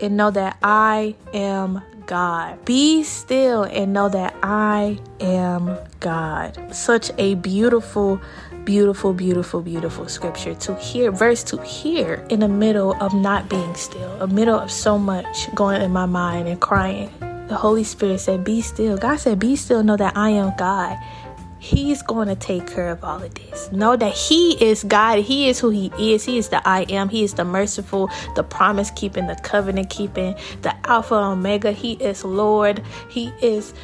and 0.00 0.16
know 0.16 0.30
that 0.32 0.58
I 0.62 1.14
am 1.32 1.80
God. 2.06 2.64
Be 2.64 3.04
still 3.04 3.62
and 3.62 3.92
know 3.92 4.08
that 4.08 4.34
I 4.42 4.98
am 5.20 5.78
God. 6.00 6.74
Such 6.74 7.12
a 7.16 7.34
beautiful, 7.36 8.20
beautiful, 8.64 9.12
beautiful, 9.12 9.62
beautiful 9.62 10.08
scripture 10.08 10.54
to 10.56 10.74
hear, 10.74 11.12
verse 11.12 11.44
to 11.44 11.62
hear 11.62 12.26
in 12.28 12.40
the 12.40 12.48
middle 12.48 13.00
of 13.00 13.14
not 13.14 13.48
being 13.48 13.76
still, 13.76 14.20
a 14.20 14.26
middle 14.26 14.58
of 14.58 14.72
so 14.72 14.98
much 14.98 15.54
going 15.54 15.80
in 15.80 15.92
my 15.92 16.06
mind 16.06 16.48
and 16.48 16.60
crying. 16.60 17.08
The 17.52 17.58
Holy 17.58 17.84
Spirit 17.84 18.18
said, 18.20 18.44
Be 18.44 18.62
still. 18.62 18.96
God 18.96 19.16
said, 19.16 19.38
Be 19.38 19.56
still, 19.56 19.82
know 19.84 19.96
that 19.98 20.16
I 20.16 20.30
am 20.30 20.54
God. 20.56 20.96
He's 21.62 22.02
going 22.02 22.26
to 22.26 22.34
take 22.34 22.66
care 22.66 22.90
of 22.90 23.04
all 23.04 23.22
of 23.22 23.32
this. 23.34 23.70
Know 23.70 23.94
that 23.94 24.12
He 24.12 24.60
is 24.60 24.82
God. 24.82 25.20
He 25.20 25.48
is 25.48 25.60
who 25.60 25.70
He 25.70 25.92
is. 25.96 26.24
He 26.24 26.36
is 26.36 26.48
the 26.48 26.60
I 26.68 26.82
am. 26.88 27.08
He 27.08 27.22
is 27.22 27.34
the 27.34 27.44
merciful, 27.44 28.10
the 28.34 28.42
promise 28.42 28.90
keeping, 28.90 29.28
the 29.28 29.36
covenant 29.36 29.88
keeping, 29.88 30.34
the 30.62 30.74
Alpha 30.88 31.14
Omega. 31.14 31.70
He 31.70 31.92
is 31.92 32.24
Lord. 32.24 32.82
He 33.08 33.32
is 33.40 33.74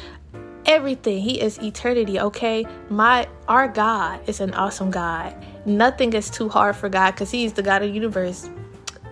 everything. 0.65 1.21
He 1.21 1.39
is 1.39 1.57
eternity. 1.59 2.19
Okay, 2.19 2.65
my 2.89 3.29
our 3.47 3.69
God 3.69 4.27
is 4.27 4.41
an 4.41 4.53
awesome 4.55 4.91
God. 4.91 5.33
Nothing 5.65 6.11
is 6.11 6.29
too 6.29 6.49
hard 6.49 6.75
for 6.75 6.89
God 6.89 7.11
because 7.11 7.31
He's 7.31 7.53
the 7.53 7.63
God 7.63 7.81
of 7.81 7.87
the 7.87 7.95
universe. 7.95 8.49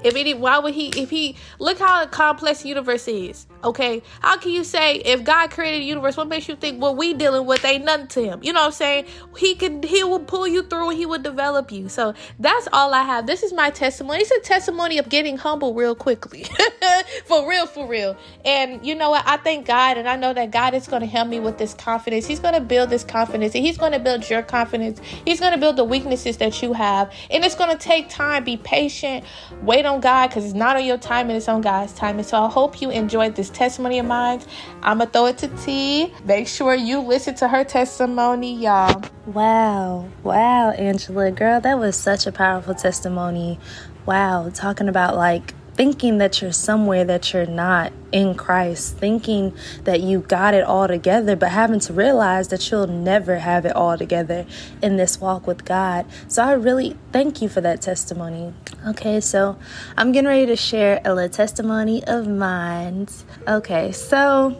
If 0.03 0.15
it, 0.15 0.39
why 0.39 0.59
would 0.59 0.73
he? 0.73 0.89
If 0.89 1.09
he 1.09 1.35
look 1.59 1.79
how 1.79 2.05
complex 2.07 2.63
the 2.63 2.69
universe 2.69 3.07
is. 3.07 3.47
Okay, 3.63 4.03
how 4.21 4.37
can 4.37 4.51
you 4.51 4.63
say 4.63 4.97
if 4.97 5.23
God 5.23 5.49
created 5.49 5.81
the 5.81 5.85
universe, 5.85 6.15
what 6.15 6.27
makes 6.27 6.47
you 6.47 6.55
think 6.55 6.79
what 6.81 6.95
we 6.95 7.13
dealing 7.13 7.45
with 7.47 7.65
ain't 7.65 7.85
nothing 7.85 8.07
to 8.07 8.23
him? 8.23 8.39
You 8.43 8.53
know 8.53 8.61
what 8.61 8.67
I'm 8.67 8.71
saying? 8.71 9.05
He 9.35 9.55
can, 9.55 9.81
he 9.81 10.03
will 10.03 10.19
pull 10.19 10.47
you 10.47 10.63
through. 10.63 10.91
He 10.91 11.05
will 11.05 11.21
develop 11.21 11.71
you. 11.71 11.89
So 11.89 12.13
that's 12.39 12.67
all 12.71 12.93
I 12.93 13.01
have. 13.01 13.25
This 13.25 13.41
is 13.41 13.53
my 13.53 13.71
testimony. 13.71 14.21
It's 14.21 14.31
a 14.31 14.39
testimony 14.39 14.99
of 14.99 15.09
getting 15.09 15.37
humble 15.37 15.73
real 15.73 15.95
quickly, 15.95 16.45
for 17.25 17.49
real, 17.49 17.65
for 17.65 17.87
real. 17.87 18.15
And 18.45 18.85
you 18.85 18.93
know 18.93 19.09
what? 19.09 19.23
I 19.25 19.37
thank 19.37 19.65
God, 19.65 19.97
and 19.97 20.07
I 20.07 20.15
know 20.15 20.33
that 20.33 20.51
God 20.51 20.75
is 20.75 20.87
going 20.87 21.01
to 21.01 21.07
help 21.07 21.27
me 21.27 21.39
with 21.39 21.57
this 21.57 21.73
confidence. 21.73 22.27
He's 22.27 22.39
going 22.39 22.53
to 22.53 22.61
build 22.61 22.89
this 22.89 23.03
confidence, 23.03 23.55
and 23.55 23.65
He's 23.65 23.77
going 23.77 23.93
to 23.93 23.99
build 23.99 24.29
your 24.29 24.43
confidence. 24.43 25.01
He's 25.25 25.39
going 25.39 25.53
to 25.53 25.59
build 25.59 25.77
the 25.77 25.83
weaknesses 25.83 26.37
that 26.37 26.61
you 26.61 26.73
have, 26.73 27.11
and 27.31 27.43
it's 27.43 27.55
going 27.55 27.75
to 27.75 27.77
take 27.77 28.09
time. 28.09 28.43
Be 28.43 28.57
patient. 28.57 29.25
Wait 29.63 29.85
on 29.87 30.01
God 30.01 30.27
because 30.27 30.45
it's 30.45 30.53
not 30.53 30.75
on 30.75 30.85
your 30.85 30.97
time 30.97 31.29
and 31.29 31.37
it's 31.37 31.47
on 31.47 31.61
God's 31.61 31.93
time. 31.93 32.17
And 32.17 32.25
so 32.25 32.43
I 32.43 32.49
hope 32.49 32.81
you 32.81 32.89
enjoyed 32.91 33.35
this 33.35 33.49
testimony 33.49 33.99
of 33.99 34.05
mine. 34.05 34.41
I'm 34.83 34.97
going 34.97 35.07
to 35.07 35.13
throw 35.13 35.25
it 35.27 35.37
to 35.39 35.47
Tee. 35.65 36.13
Make 36.25 36.47
sure 36.47 36.75
you 36.75 36.99
listen 36.99 37.35
to 37.35 37.47
her 37.47 37.63
testimony, 37.63 38.55
y'all. 38.55 39.03
Wow. 39.25 40.07
Wow, 40.23 40.71
Angela. 40.71 41.31
Girl, 41.31 41.59
that 41.61 41.79
was 41.79 41.95
such 41.95 42.27
a 42.27 42.31
powerful 42.31 42.75
testimony. 42.75 43.59
Wow. 44.05 44.51
Talking 44.53 44.87
about 44.89 45.15
like 45.15 45.53
thinking 45.77 46.17
that 46.17 46.41
you're 46.41 46.51
somewhere 46.51 47.05
that 47.05 47.31
you're 47.31 47.45
not 47.45 47.93
in 48.11 48.33
Christ, 48.33 48.97
thinking 48.97 49.55
that 49.83 50.01
you 50.01 50.21
got 50.21 50.55
it 50.55 50.63
all 50.63 50.87
together, 50.87 51.35
but 51.35 51.51
having 51.51 51.79
to 51.81 51.93
realize 51.93 52.47
that 52.47 52.69
you'll 52.71 52.87
never 52.87 53.37
have 53.37 53.63
it 53.65 53.75
all 53.75 53.95
together 53.95 54.45
in 54.81 54.97
this 54.97 55.21
walk 55.21 55.45
with 55.45 55.63
God. 55.63 56.05
So 56.27 56.43
I 56.43 56.53
really 56.53 56.97
thank 57.11 57.41
you 57.41 57.47
for 57.47 57.61
that 57.61 57.81
testimony. 57.81 58.53
Okay, 58.87 59.19
so 59.21 59.57
I'm 59.95 60.11
getting 60.11 60.27
ready 60.27 60.47
to 60.47 60.55
share 60.55 60.99
a 61.05 61.13
little 61.13 61.29
testimony 61.29 62.03
of 62.05 62.27
mine. 62.27 63.07
Okay, 63.47 63.91
so 63.91 64.57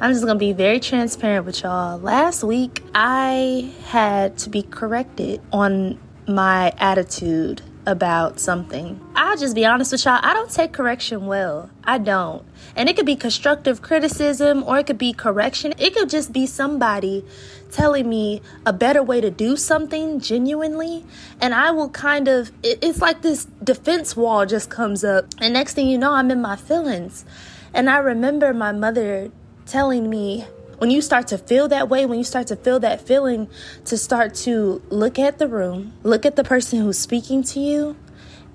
I'm 0.00 0.12
just 0.12 0.24
gonna 0.24 0.38
be 0.38 0.52
very 0.52 0.80
transparent 0.80 1.44
with 1.44 1.62
y'all. 1.62 1.98
Last 1.98 2.42
week, 2.42 2.82
I 2.94 3.70
had 3.86 4.38
to 4.38 4.50
be 4.50 4.62
corrected 4.62 5.42
on 5.52 5.98
my 6.26 6.72
attitude 6.78 7.60
about 7.86 8.40
something. 8.40 9.00
I'll 9.14 9.36
just 9.36 9.54
be 9.54 9.64
honest 9.64 9.92
with 9.92 10.04
y'all, 10.04 10.20
I 10.22 10.34
don't 10.34 10.50
take 10.50 10.72
correction 10.72 11.26
well. 11.26 11.70
I 11.84 11.98
don't. 11.98 12.44
And 12.76 12.88
it 12.88 12.96
could 12.96 13.06
be 13.06 13.16
constructive 13.16 13.82
criticism 13.82 14.62
or 14.62 14.78
it 14.78 14.86
could 14.86 14.98
be 14.98 15.12
correction. 15.12 15.74
It 15.78 15.94
could 15.94 16.08
just 16.08 16.32
be 16.32 16.46
somebody 16.46 17.24
telling 17.70 18.08
me 18.08 18.40
a 18.64 18.72
better 18.72 19.02
way 19.02 19.20
to 19.20 19.30
do 19.30 19.56
something 19.56 20.20
genuinely. 20.20 21.04
And 21.40 21.54
I 21.54 21.70
will 21.72 21.90
kind 21.90 22.28
of, 22.28 22.52
it's 22.62 23.00
like 23.00 23.22
this 23.22 23.46
defense 23.62 24.16
wall 24.16 24.46
just 24.46 24.70
comes 24.70 25.04
up. 25.04 25.26
And 25.38 25.54
next 25.54 25.74
thing 25.74 25.88
you 25.88 25.98
know, 25.98 26.12
I'm 26.12 26.30
in 26.30 26.40
my 26.40 26.56
feelings. 26.56 27.24
And 27.72 27.90
I 27.90 27.98
remember 27.98 28.54
my 28.54 28.72
mother 28.72 29.30
telling 29.66 30.08
me 30.08 30.46
when 30.78 30.90
you 30.90 31.00
start 31.00 31.28
to 31.28 31.38
feel 31.38 31.68
that 31.68 31.88
way, 31.88 32.06
when 32.06 32.18
you 32.18 32.24
start 32.24 32.48
to 32.48 32.56
feel 32.56 32.80
that 32.80 33.00
feeling, 33.00 33.48
to 33.86 33.96
start 33.96 34.34
to 34.34 34.82
look 34.90 35.18
at 35.18 35.38
the 35.38 35.48
room, 35.48 35.92
look 36.02 36.26
at 36.26 36.36
the 36.36 36.44
person 36.44 36.80
who's 36.80 36.98
speaking 36.98 37.42
to 37.44 37.60
you, 37.60 37.96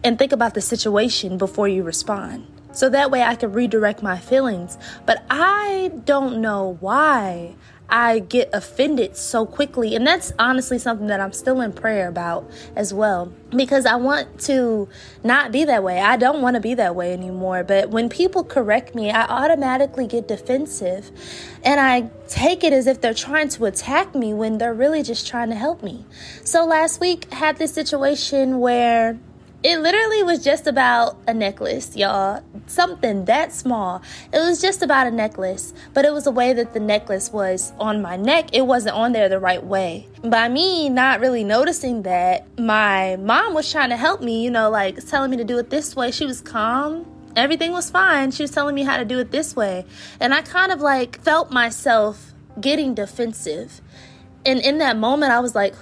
and 0.03 0.17
think 0.17 0.31
about 0.31 0.53
the 0.53 0.61
situation 0.61 1.37
before 1.37 1.67
you 1.67 1.83
respond. 1.83 2.47
So 2.71 2.89
that 2.89 3.11
way 3.11 3.23
I 3.23 3.35
can 3.35 3.51
redirect 3.51 4.03
my 4.03 4.17
feelings. 4.17 4.77
But 5.05 5.25
I 5.29 5.91
don't 6.05 6.41
know 6.41 6.77
why 6.79 7.55
I 7.89 8.19
get 8.19 8.49
offended 8.53 9.17
so 9.17 9.45
quickly. 9.45 9.95
And 9.95 10.05
that's 10.05 10.31
honestly 10.37 10.77
something 10.77 11.07
that 11.07 11.19
I'm 11.19 11.33
still 11.33 11.61
in 11.61 11.73
prayer 11.73 12.07
about 12.07 12.49
as 12.75 12.93
well. 12.93 13.31
Because 13.49 13.85
I 13.85 13.95
want 13.95 14.39
to 14.41 14.87
not 15.23 15.51
be 15.51 15.65
that 15.65 15.83
way. 15.83 15.99
I 15.99 16.17
don't 16.17 16.41
want 16.41 16.55
to 16.55 16.59
be 16.59 16.75
that 16.75 16.95
way 16.95 17.13
anymore. 17.13 17.63
But 17.63 17.89
when 17.89 18.09
people 18.09 18.43
correct 18.43 18.93
me, 18.93 19.09
I 19.09 19.25
automatically 19.25 20.05
get 20.05 20.27
defensive. 20.27 21.11
And 21.63 21.79
I 21.79 22.09
take 22.27 22.63
it 22.63 22.73
as 22.73 22.85
if 22.85 23.01
they're 23.01 23.13
trying 23.13 23.49
to 23.49 23.65
attack 23.65 24.13
me 24.13 24.33
when 24.33 24.59
they're 24.59 24.73
really 24.73 25.01
just 25.01 25.27
trying 25.27 25.49
to 25.49 25.55
help 25.55 25.81
me. 25.81 26.05
So 26.43 26.65
last 26.65 27.01
week, 27.01 27.31
had 27.33 27.57
this 27.57 27.73
situation 27.73 28.59
where 28.59 29.19
it 29.61 29.79
literally 29.79 30.23
was 30.23 30.43
just 30.43 30.67
about 30.67 31.17
a 31.27 31.33
necklace, 31.33 31.95
y'all. 31.95 32.41
Something 32.67 33.25
that 33.25 33.51
small. 33.51 34.01
It 34.31 34.39
was 34.39 34.61
just 34.61 34.81
about 34.81 35.07
a 35.07 35.11
necklace, 35.11 35.73
but 35.93 36.05
it 36.05 36.13
was 36.13 36.25
a 36.27 36.31
way 36.31 36.53
that 36.53 36.73
the 36.73 36.79
necklace 36.79 37.31
was 37.31 37.73
on 37.77 38.01
my 38.01 38.15
neck. 38.15 38.49
It 38.53 38.65
wasn't 38.65 38.95
on 38.95 39.11
there 39.11 39.27
the 39.27 39.39
right 39.39 39.63
way. 39.63 40.07
By 40.23 40.47
me 40.47 40.87
not 40.87 41.19
really 41.19 41.43
noticing 41.43 42.03
that, 42.03 42.47
my 42.57 43.17
mom 43.17 43.53
was 43.53 43.69
trying 43.69 43.89
to 43.89 43.97
help 43.97 44.21
me, 44.21 44.43
you 44.43 44.49
know, 44.49 44.69
like 44.69 45.05
telling 45.05 45.31
me 45.31 45.37
to 45.37 45.43
do 45.43 45.57
it 45.57 45.69
this 45.69 45.93
way. 45.95 46.11
She 46.11 46.25
was 46.25 46.39
calm. 46.39 47.05
Everything 47.35 47.71
was 47.71 47.89
fine. 47.89 48.31
She 48.31 48.43
was 48.43 48.51
telling 48.51 48.75
me 48.75 48.83
how 48.83 48.97
to 48.97 49.05
do 49.05 49.19
it 49.19 49.31
this 49.31 49.55
way. 49.55 49.85
And 50.21 50.33
I 50.33 50.41
kind 50.41 50.71
of 50.71 50.79
like 50.79 51.21
felt 51.21 51.51
myself 51.51 52.33
getting 52.61 52.93
defensive. 52.93 53.81
And 54.45 54.59
in 54.61 54.77
that 54.77 54.95
moment, 54.95 55.33
I 55.33 55.41
was 55.41 55.53
like, 55.53 55.75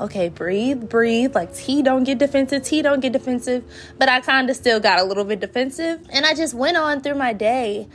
okay, 0.00 0.28
breathe, 0.28 0.88
breathe. 0.88 1.34
Like 1.34 1.54
Tee 1.54 1.82
don't 1.82 2.04
get 2.04 2.18
defensive, 2.18 2.62
Tee 2.62 2.82
don't 2.82 3.00
get 3.00 3.12
defensive. 3.12 3.64
But 3.98 4.08
I 4.08 4.20
kind 4.20 4.48
of 4.50 4.56
still 4.56 4.80
got 4.80 5.00
a 5.00 5.04
little 5.04 5.24
bit 5.24 5.40
defensive. 5.40 6.00
And 6.10 6.26
I 6.26 6.34
just 6.34 6.54
went 6.54 6.76
on 6.76 7.00
through 7.00 7.16
my 7.16 7.32
day. 7.32 7.88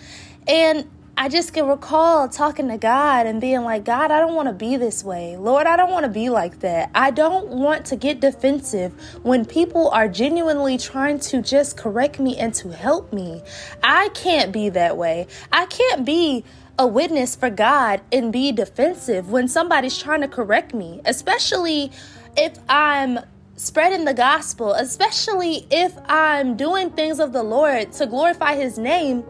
And 0.47 0.89
I 1.15 1.29
just 1.29 1.53
can 1.53 1.67
recall 1.67 2.27
talking 2.27 2.69
to 2.69 2.77
God 2.77 3.27
and 3.27 3.39
being 3.39 3.61
like, 3.61 3.85
God, 3.85 4.09
I 4.09 4.19
don't 4.19 4.33
want 4.33 4.47
to 4.47 4.53
be 4.53 4.77
this 4.77 5.03
way. 5.03 5.37
Lord, 5.37 5.67
I 5.67 5.75
don't 5.75 5.91
want 5.91 6.05
to 6.05 6.11
be 6.11 6.29
like 6.29 6.61
that. 6.61 6.89
I 6.95 7.11
don't 7.11 7.49
want 7.49 7.85
to 7.87 7.95
get 7.95 8.19
defensive 8.19 8.93
when 9.21 9.45
people 9.45 9.89
are 9.89 10.07
genuinely 10.07 10.79
trying 10.79 11.19
to 11.19 11.43
just 11.43 11.77
correct 11.77 12.19
me 12.19 12.35
and 12.37 12.51
to 12.55 12.69
help 12.69 13.13
me. 13.13 13.43
I 13.83 14.09
can't 14.15 14.51
be 14.51 14.69
that 14.69 14.97
way. 14.97 15.27
I 15.51 15.67
can't 15.67 16.03
be 16.03 16.45
a 16.77 16.87
witness 16.87 17.35
for 17.35 17.49
God 17.49 18.01
and 18.11 18.33
be 18.33 18.51
defensive 18.51 19.29
when 19.29 19.47
somebody's 19.47 19.97
trying 19.97 20.21
to 20.21 20.27
correct 20.27 20.73
me, 20.73 21.01
especially 21.05 21.91
if 22.35 22.57
I'm 22.67 23.19
spreading 23.55 24.05
the 24.05 24.13
gospel, 24.13 24.73
especially 24.73 25.67
if 25.69 25.93
I'm 26.05 26.57
doing 26.57 26.89
things 26.89 27.19
of 27.19 27.31
the 27.31 27.43
Lord 27.43 27.91
to 27.93 28.07
glorify 28.07 28.55
His 28.55 28.77
name. 28.77 29.23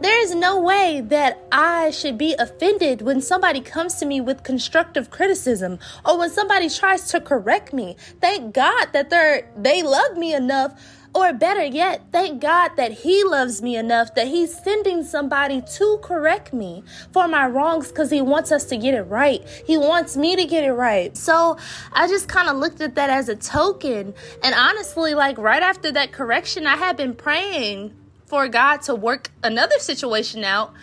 There 0.00 0.22
is 0.22 0.34
no 0.34 0.60
way 0.60 1.00
that 1.06 1.42
I 1.50 1.90
should 1.90 2.18
be 2.18 2.34
offended 2.38 3.00
when 3.00 3.22
somebody 3.22 3.60
comes 3.60 3.94
to 3.96 4.06
me 4.06 4.20
with 4.20 4.42
constructive 4.42 5.10
criticism 5.10 5.78
or 6.04 6.18
when 6.18 6.28
somebody 6.28 6.68
tries 6.68 7.08
to 7.12 7.20
correct 7.20 7.72
me. 7.72 7.96
Thank 8.20 8.54
God 8.54 8.88
that 8.92 9.08
they're 9.08 9.50
they 9.56 9.82
love 9.82 10.18
me 10.18 10.34
enough 10.34 10.78
or 11.16 11.32
better 11.32 11.64
yet, 11.64 12.02
thank 12.12 12.42
God 12.42 12.72
that 12.76 12.92
He 12.92 13.24
loves 13.24 13.62
me 13.62 13.74
enough 13.74 14.14
that 14.16 14.26
He's 14.28 14.54
sending 14.62 15.02
somebody 15.02 15.62
to 15.76 15.98
correct 16.02 16.52
me 16.52 16.84
for 17.10 17.26
my 17.26 17.46
wrongs 17.46 17.88
because 17.88 18.10
He 18.10 18.20
wants 18.20 18.52
us 18.52 18.66
to 18.66 18.76
get 18.76 18.92
it 18.92 19.04
right. 19.04 19.42
He 19.66 19.78
wants 19.78 20.14
me 20.14 20.36
to 20.36 20.44
get 20.44 20.62
it 20.62 20.72
right. 20.72 21.16
So 21.16 21.56
I 21.94 22.06
just 22.06 22.28
kind 22.28 22.50
of 22.50 22.56
looked 22.56 22.82
at 22.82 22.96
that 22.96 23.08
as 23.08 23.30
a 23.30 23.34
token. 23.34 24.12
And 24.44 24.54
honestly, 24.54 25.14
like 25.14 25.38
right 25.38 25.62
after 25.62 25.90
that 25.92 26.12
correction, 26.12 26.66
I 26.66 26.76
had 26.76 26.98
been 26.98 27.14
praying 27.14 27.96
for 28.26 28.46
God 28.48 28.82
to 28.82 28.94
work 28.94 29.30
another 29.42 29.78
situation 29.78 30.44
out. 30.44 30.74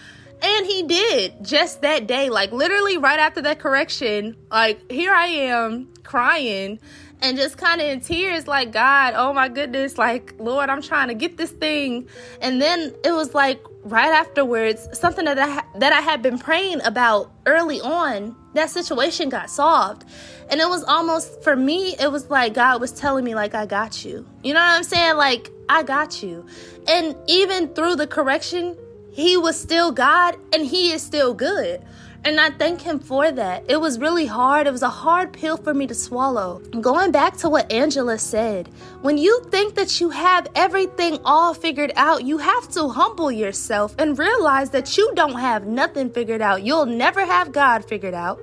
And 0.41 0.65
he 0.65 0.81
did 0.83 1.45
just 1.45 1.81
that 1.83 2.07
day, 2.07 2.29
like 2.29 2.51
literally 2.51 2.97
right 2.97 3.19
after 3.19 3.41
that 3.43 3.59
correction. 3.59 4.35
Like, 4.49 4.91
here 4.91 5.13
I 5.13 5.27
am 5.27 5.93
crying 6.03 6.79
and 7.23 7.37
just 7.37 7.57
kind 7.57 7.79
of 7.79 7.87
in 7.87 8.01
tears, 8.01 8.47
like, 8.47 8.73
God, 8.73 9.13
oh 9.15 9.31
my 9.31 9.47
goodness, 9.47 9.97
like, 9.97 10.35
Lord, 10.39 10.69
I'm 10.69 10.81
trying 10.81 11.07
to 11.07 11.13
get 11.13 11.37
this 11.37 11.51
thing. 11.51 12.09
And 12.41 12.61
then 12.61 12.93
it 13.05 13.13
was 13.13 13.33
like 13.33 13.63
right 13.83 14.11
afterwards, 14.11 14.87
something 14.91 15.23
that 15.23 15.39
I, 15.39 15.79
that 15.79 15.93
I 15.93 16.01
had 16.01 16.21
been 16.21 16.37
praying 16.37 16.81
about 16.83 17.31
early 17.45 17.79
on, 17.79 18.35
that 18.55 18.69
situation 18.69 19.29
got 19.29 19.49
solved. 19.49 20.03
And 20.49 20.59
it 20.59 20.67
was 20.67 20.83
almost, 20.83 21.41
for 21.41 21.55
me, 21.55 21.95
it 21.97 22.11
was 22.11 22.29
like 22.29 22.53
God 22.53 22.81
was 22.81 22.91
telling 22.91 23.23
me, 23.23 23.35
like, 23.35 23.55
I 23.55 23.65
got 23.65 24.03
you. 24.03 24.25
You 24.43 24.53
know 24.53 24.59
what 24.59 24.75
I'm 24.75 24.83
saying? 24.83 25.15
Like, 25.15 25.49
I 25.69 25.81
got 25.83 26.21
you. 26.21 26.45
And 26.89 27.15
even 27.27 27.69
through 27.69 27.95
the 27.95 28.05
correction, 28.05 28.77
He 29.11 29.37
was 29.37 29.59
still 29.59 29.93
God 29.93 30.35
and 30.51 30.65
He 30.65 30.91
is 30.91 31.01
still 31.01 31.33
good. 31.33 31.81
And 32.25 32.39
I 32.39 32.51
thank 32.51 32.79
him 32.79 32.99
for 32.99 33.31
that. 33.31 33.65
It 33.67 33.81
was 33.81 33.99
really 33.99 34.25
hard. 34.25 34.65
It 34.65 34.71
was 34.71 34.81
a 34.81 34.89
hard 34.89 35.33
pill 35.33 35.57
for 35.57 35.73
me 35.73 35.87
to 35.87 35.93
swallow. 35.93 36.59
Going 36.79 37.11
back 37.11 37.35
to 37.37 37.49
what 37.49 37.69
Angela 37.69 38.17
said, 38.17 38.69
when 39.01 39.17
you 39.17 39.43
think 39.51 39.75
that 39.75 39.99
you 39.99 40.09
have 40.09 40.47
everything 40.55 41.19
all 41.25 41.53
figured 41.53 41.91
out, 41.97 42.23
you 42.23 42.37
have 42.37 42.69
to 42.69 42.87
humble 42.87 43.29
yourself 43.29 43.93
and 43.97 44.17
realize 44.17 44.69
that 44.69 44.97
you 44.97 45.11
don't 45.15 45.37
have 45.37 45.67
nothing 45.67 46.09
figured 46.09 46.41
out. 46.41 46.63
You'll 46.63 46.85
never 46.85 47.25
have 47.25 47.51
God 47.51 47.83
figured 47.83 48.13
out. 48.13 48.39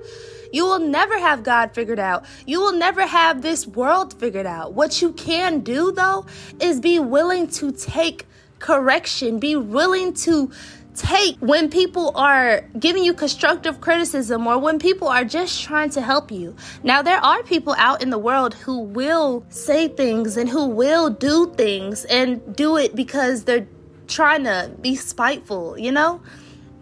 You 0.52 0.66
will 0.66 0.80
never 0.80 1.18
have 1.18 1.42
God 1.42 1.72
figured 1.72 2.00
out. 2.00 2.26
You 2.44 2.60
will 2.60 2.74
never 2.74 3.06
have 3.06 3.40
this 3.40 3.66
world 3.66 4.12
figured 4.20 4.46
out. 4.46 4.74
What 4.74 5.00
you 5.00 5.12
can 5.12 5.60
do, 5.60 5.90
though, 5.90 6.26
is 6.60 6.80
be 6.80 6.98
willing 6.98 7.46
to 7.52 7.72
take 7.72 8.26
correction, 8.58 9.38
be 9.38 9.56
willing 9.56 10.12
to 10.12 10.50
take 10.94 11.36
when 11.38 11.70
people 11.70 12.12
are 12.14 12.62
giving 12.78 13.04
you 13.04 13.14
constructive 13.14 13.80
criticism 13.80 14.46
or 14.46 14.58
when 14.58 14.78
people 14.78 15.08
are 15.08 15.24
just 15.24 15.62
trying 15.62 15.90
to 15.90 16.00
help 16.00 16.30
you. 16.30 16.54
Now, 16.82 17.02
there 17.02 17.18
are 17.18 17.42
people 17.42 17.74
out 17.78 18.02
in 18.02 18.10
the 18.10 18.18
world 18.18 18.54
who 18.54 18.80
will 18.80 19.44
say 19.48 19.88
things 19.88 20.36
and 20.36 20.48
who 20.48 20.66
will 20.66 21.10
do 21.10 21.52
things 21.54 22.04
and 22.06 22.54
do 22.56 22.76
it 22.76 22.94
because 22.94 23.44
they're 23.44 23.68
trying 24.08 24.44
to 24.44 24.70
be 24.80 24.96
spiteful, 24.96 25.78
you 25.78 25.92
know? 25.92 26.20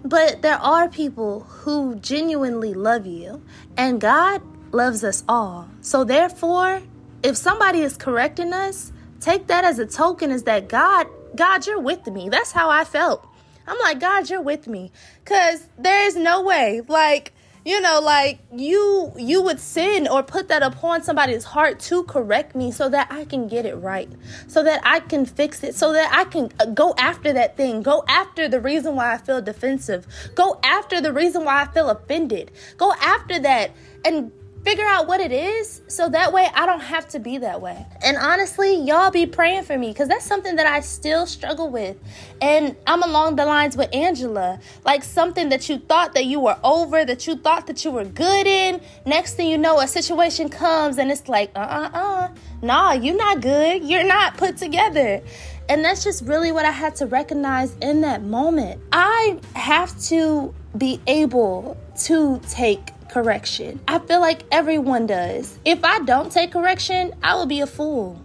But 0.05 0.43
there 0.43 0.59
are 0.59 0.89
people 0.89 1.41
who 1.41 1.97
genuinely 1.97 2.73
love 2.73 3.05
you, 3.07 3.43
and 3.77 4.01
God 4.01 4.41
loves 4.73 5.03
us 5.05 5.25
all. 5.29 5.69
So, 5.81 6.05
therefore, 6.05 6.83
if 7.23 7.37
somebody 7.37 7.81
is 7.81 7.97
correcting 7.97 8.53
us, 8.53 8.93
take 9.21 9.49
that 9.49 9.65
as 9.65 9.79
a 9.79 9.87
token 9.87 10.31
is 10.31 10.45
that 10.45 10.69
God, 10.69 11.09
God, 11.35 11.67
you're 11.67 11.81
with 11.81 12.07
me. 12.07 12.29
That's 12.29 12.53
how 12.53 12.71
I 12.71 12.85
felt. 12.85 13.28
I'm 13.69 13.79
like, 13.81 14.01
God, 14.01 14.31
you're 14.31 14.41
with 14.41 14.67
me. 14.67 14.91
Cause 15.25 15.67
there 15.79 16.07
is 16.07 16.17
no 16.17 16.43
way, 16.43 16.83
like, 16.89 17.33
you 17.65 17.83
know, 17.83 18.01
like 18.01 18.39
you 18.51 19.13
you 19.17 19.43
would 19.43 19.61
sin 19.61 20.09
or 20.09 20.23
put 20.23 20.49
that 20.49 20.63
upon 20.63 21.03
somebody's 21.03 21.45
heart 21.45 21.81
to 21.81 22.03
correct 22.05 22.55
me 22.55 22.71
so 22.73 22.89
that 22.89 23.09
I 23.11 23.27
can 23.27 23.47
get 23.47 23.67
it 23.67 23.75
right. 23.75 24.11
So 24.47 24.63
that 24.65 24.81
I 24.85 25.01
can 25.01 25.27
fix 25.27 25.63
it. 25.63 25.75
So 25.75 25.93
that 25.93 26.11
I 26.11 26.25
can 26.25 26.51
uh, 26.59 26.67
go 26.67 26.95
after 26.97 27.31
that 27.35 27.59
thing. 27.59 27.83
Go 27.83 28.05
after 28.09 28.49
the 28.49 28.59
reason 28.59 28.97
why 28.97 29.13
I 29.13 29.19
feel 29.19 29.43
defensive. 29.43 30.07
Go 30.35 30.59
after 30.65 31.03
the 31.03 31.13
reason 31.13 31.45
why 31.45 31.63
I 31.63 31.67
feel 31.67 31.91
offended. 31.91 32.53
Go 32.79 32.95
after 33.03 33.39
that 33.41 33.73
and 34.03 34.33
figure 34.65 34.85
out 34.85 35.07
what 35.07 35.21
it 35.21 35.33
is 35.33 35.83
so 35.89 36.09
that 36.09 36.33
way 36.33 36.49
I 36.55 36.67
don't 36.67 36.81
have 36.81 37.09
to 37.09 37.19
be 37.19 37.39
that 37.39 37.61
way. 37.61 37.87
And 38.03 38.17
honestly, 38.17 38.75
y'all 38.75 39.11
be 39.11 39.27
praying 39.27 39.65
for 39.65 39.79
me 39.79 39.89
because 39.89 40.09
that's 40.09 40.25
something 40.25 40.57
that 40.57 40.67
I 40.67 40.81
still 40.81 41.27
struggle 41.27 41.71
with. 41.71 41.97
And 42.41 42.77
I'm 42.87 43.03
along 43.03 43.37
the 43.37 43.47
lines 43.47 43.77
with 43.77 43.95
Angela. 43.95 44.61
Like 44.85 45.05
something 45.05 45.49
that 45.51 45.69
you 45.69 45.79
thought 45.79 46.15
that 46.15 46.27
you 46.27 46.41
were 46.41 46.59
over, 46.63 47.05
that 47.05 47.27
you 47.27 47.37
thought 47.37 47.67
that 47.67 47.85
you 47.85 47.91
were 47.91 48.05
good 48.05 48.47
in. 48.47 48.81
Next 49.07 49.35
thing 49.35 49.49
you 49.49 49.59
know, 49.59 49.81
a 49.81 49.89
situation 49.89 50.49
comes 50.49 50.99
and 50.99 51.11
it's 51.11 51.29
like, 51.29 51.51
uh 51.55 51.61
uh 51.61 51.91
uh, 51.93 52.29
nah, 52.63 52.93
you're 52.93 53.17
not 53.17 53.41
good. 53.41 53.85
You're 53.85 54.05
not 54.05 54.37
put 54.37 54.57
together. 54.57 55.23
And 55.69 55.85
that's 55.85 56.03
just 56.03 56.25
really 56.25 56.51
what 56.51 56.65
I 56.65 56.71
had 56.71 56.97
to 56.97 57.07
recognize 57.07 57.77
in 57.77 58.01
that 58.01 58.23
moment. 58.23 58.81
I 58.91 59.39
have 59.55 59.99
to 60.05 60.55
be 60.77 61.01
able 61.07 61.77
to 62.05 62.41
take 62.49 62.91
correction. 63.09 63.81
I 63.89 63.99
feel 63.99 64.21
like 64.21 64.43
everyone 64.51 65.07
does. 65.07 65.59
If 65.65 65.85
I 65.85 66.01
don't 66.01 66.31
take 66.31 66.53
correction, 66.53 67.15
I 67.23 67.35
will 67.35 67.47
be 67.47 67.61
a 67.61 67.67
fool. 67.67 68.21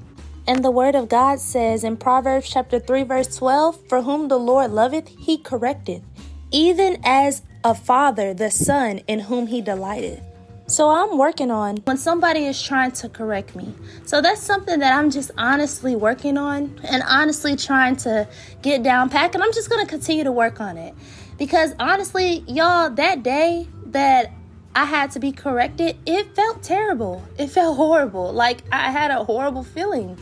And 0.45 0.63
the 0.63 0.71
word 0.71 0.95
of 0.95 1.07
God 1.07 1.39
says 1.39 1.83
in 1.83 1.97
Proverbs 1.97 2.49
chapter 2.49 2.79
3 2.79 3.03
verse 3.03 3.35
12, 3.35 3.87
for 3.87 4.01
whom 4.01 4.27
the 4.27 4.37
Lord 4.37 4.71
loveth, 4.71 5.07
he 5.07 5.37
correcteth, 5.37 6.03
even 6.51 6.99
as 7.03 7.43
a 7.63 7.73
father 7.73 8.33
the 8.33 8.51
son 8.51 8.99
in 9.07 9.19
whom 9.19 9.47
he 9.47 9.61
delighteth. 9.61 10.21
So 10.67 10.89
I'm 10.89 11.17
working 11.17 11.51
on 11.51 11.77
when 11.77 11.97
somebody 11.97 12.45
is 12.45 12.61
trying 12.61 12.91
to 12.93 13.09
correct 13.09 13.55
me. 13.55 13.73
So 14.05 14.21
that's 14.21 14.41
something 14.41 14.79
that 14.79 14.93
I'm 14.97 15.11
just 15.11 15.31
honestly 15.37 15.95
working 15.95 16.37
on 16.37 16.79
and 16.83 17.03
honestly 17.07 17.55
trying 17.55 17.97
to 17.97 18.27
get 18.61 18.81
down 18.81 19.09
pack 19.09 19.35
and 19.35 19.43
I'm 19.43 19.53
just 19.53 19.69
going 19.69 19.85
to 19.85 19.89
continue 19.89 20.23
to 20.23 20.31
work 20.31 20.61
on 20.61 20.77
it. 20.77 20.93
Because 21.37 21.73
honestly, 21.79 22.43
y'all, 22.47 22.89
that 22.91 23.23
day 23.23 23.67
that 23.87 24.31
I 24.75 24.85
had 24.85 25.11
to 25.11 25.19
be 25.19 25.31
corrected, 25.31 25.97
it 26.05 26.35
felt 26.35 26.63
terrible. 26.63 27.23
It 27.37 27.47
felt 27.47 27.77
horrible. 27.77 28.33
Like 28.33 28.61
I 28.71 28.91
had 28.91 29.11
a 29.11 29.23
horrible 29.23 29.63
feeling. 29.63 30.17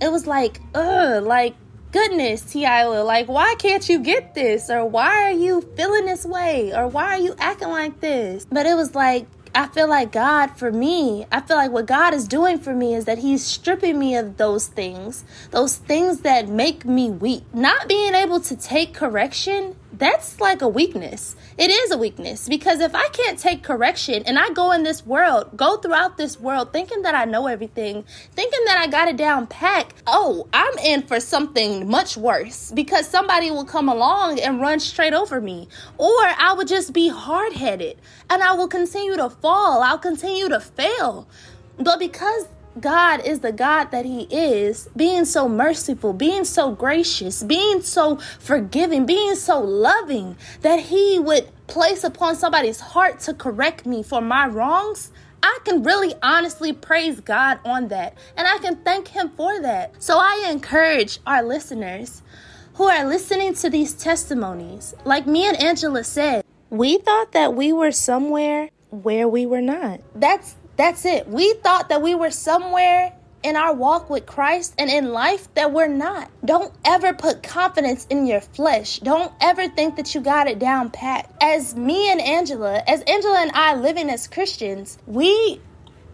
It 0.00 0.12
was 0.12 0.26
like, 0.26 0.60
ugh, 0.74 1.24
like 1.24 1.54
goodness, 1.90 2.42
Tila, 2.42 3.04
like 3.04 3.28
why 3.28 3.54
can't 3.58 3.88
you 3.88 3.98
get 3.98 4.34
this? 4.34 4.70
Or 4.70 4.84
why 4.84 5.24
are 5.24 5.32
you 5.32 5.62
feeling 5.76 6.06
this 6.06 6.24
way? 6.24 6.72
Or 6.74 6.86
why 6.86 7.16
are 7.16 7.18
you 7.18 7.34
acting 7.38 7.70
like 7.70 8.00
this? 8.00 8.46
But 8.50 8.66
it 8.66 8.74
was 8.74 8.94
like 8.94 9.26
I 9.54 9.66
feel 9.66 9.88
like 9.88 10.12
God, 10.12 10.56
for 10.56 10.70
me, 10.70 11.26
I 11.32 11.40
feel 11.40 11.56
like 11.56 11.70
what 11.70 11.86
God 11.86 12.14
is 12.14 12.28
doing 12.28 12.58
for 12.58 12.74
me 12.74 12.94
is 12.94 13.06
that 13.06 13.18
He's 13.18 13.44
stripping 13.44 13.98
me 13.98 14.14
of 14.14 14.36
those 14.36 14.68
things, 14.68 15.24
those 15.50 15.76
things 15.76 16.20
that 16.20 16.48
make 16.48 16.84
me 16.84 17.10
weak. 17.10 17.42
Not 17.52 17.88
being 17.88 18.14
able 18.14 18.40
to 18.40 18.56
take 18.56 18.94
correction 18.94 19.74
that's 19.92 20.40
like 20.40 20.62
a 20.62 20.68
weakness. 20.68 21.34
It 21.56 21.70
is 21.70 21.90
a 21.90 21.98
weakness 21.98 22.48
because 22.48 22.80
if 22.80 22.94
I 22.94 23.08
can't 23.08 23.38
take 23.38 23.62
correction 23.62 24.22
and 24.26 24.38
I 24.38 24.50
go 24.50 24.72
in 24.72 24.82
this 24.82 25.06
world, 25.06 25.56
go 25.56 25.76
throughout 25.78 26.16
this 26.16 26.38
world 26.38 26.72
thinking 26.72 27.02
that 27.02 27.14
I 27.14 27.24
know 27.24 27.46
everything, 27.46 28.04
thinking 28.32 28.60
that 28.66 28.78
I 28.78 28.86
got 28.86 29.08
it 29.08 29.16
down 29.16 29.46
pack, 29.46 29.94
oh, 30.06 30.46
I'm 30.52 30.76
in 30.78 31.02
for 31.02 31.20
something 31.20 31.88
much 31.88 32.16
worse 32.16 32.70
because 32.72 33.08
somebody 33.08 33.50
will 33.50 33.64
come 33.64 33.88
along 33.88 34.38
and 34.40 34.60
run 34.60 34.78
straight 34.80 35.14
over 35.14 35.40
me. 35.40 35.68
Or 35.96 36.08
I 36.08 36.54
would 36.56 36.68
just 36.68 36.92
be 36.92 37.08
hard 37.08 37.54
headed 37.54 37.98
and 38.28 38.42
I 38.42 38.52
will 38.52 38.68
continue 38.68 39.16
to 39.16 39.30
fall, 39.30 39.82
I'll 39.82 39.98
continue 39.98 40.48
to 40.48 40.60
fail. 40.60 41.26
But 41.78 41.98
because 41.98 42.46
God 42.80 43.24
is 43.24 43.40
the 43.40 43.52
God 43.52 43.90
that 43.90 44.04
He 44.04 44.22
is, 44.30 44.88
being 44.96 45.24
so 45.24 45.48
merciful, 45.48 46.12
being 46.12 46.44
so 46.44 46.72
gracious, 46.72 47.42
being 47.42 47.82
so 47.82 48.16
forgiving, 48.38 49.06
being 49.06 49.34
so 49.34 49.60
loving, 49.60 50.36
that 50.62 50.80
He 50.80 51.18
would 51.18 51.48
place 51.66 52.04
upon 52.04 52.36
somebody's 52.36 52.80
heart 52.80 53.20
to 53.20 53.34
correct 53.34 53.86
me 53.86 54.02
for 54.02 54.20
my 54.20 54.46
wrongs. 54.46 55.10
I 55.42 55.58
can 55.64 55.82
really 55.82 56.14
honestly 56.22 56.72
praise 56.72 57.20
God 57.20 57.60
on 57.64 57.88
that, 57.88 58.16
and 58.36 58.46
I 58.46 58.58
can 58.58 58.76
thank 58.76 59.08
Him 59.08 59.30
for 59.36 59.60
that. 59.60 60.02
So 60.02 60.18
I 60.18 60.48
encourage 60.50 61.18
our 61.26 61.42
listeners 61.42 62.22
who 62.74 62.84
are 62.84 63.04
listening 63.04 63.54
to 63.54 63.68
these 63.68 63.92
testimonies, 63.92 64.94
like 65.04 65.26
me 65.26 65.46
and 65.46 65.60
Angela 65.60 66.04
said, 66.04 66.44
we 66.70 66.98
thought 66.98 67.32
that 67.32 67.54
we 67.54 67.72
were 67.72 67.90
somewhere 67.90 68.70
where 68.90 69.26
we 69.26 69.46
were 69.46 69.60
not. 69.60 70.00
That's 70.14 70.54
that's 70.78 71.04
it. 71.04 71.28
We 71.28 71.54
thought 71.54 71.88
that 71.88 72.00
we 72.00 72.14
were 72.14 72.30
somewhere 72.30 73.12
in 73.42 73.56
our 73.56 73.74
walk 73.74 74.08
with 74.08 74.26
Christ 74.26 74.74
and 74.78 74.88
in 74.88 75.12
life 75.12 75.52
that 75.54 75.72
we're 75.72 75.88
not. 75.88 76.30
Don't 76.44 76.72
ever 76.84 77.12
put 77.12 77.42
confidence 77.42 78.06
in 78.06 78.26
your 78.26 78.40
flesh. 78.40 79.00
Don't 79.00 79.32
ever 79.40 79.68
think 79.68 79.96
that 79.96 80.14
you 80.14 80.20
got 80.20 80.46
it 80.46 80.58
down 80.58 80.90
pat. 80.90 81.30
As 81.40 81.74
me 81.74 82.10
and 82.10 82.20
Angela, 82.20 82.82
as 82.86 83.02
Angela 83.02 83.40
and 83.40 83.50
I 83.52 83.74
living 83.74 84.08
as 84.08 84.28
Christians, 84.28 84.98
we 85.06 85.60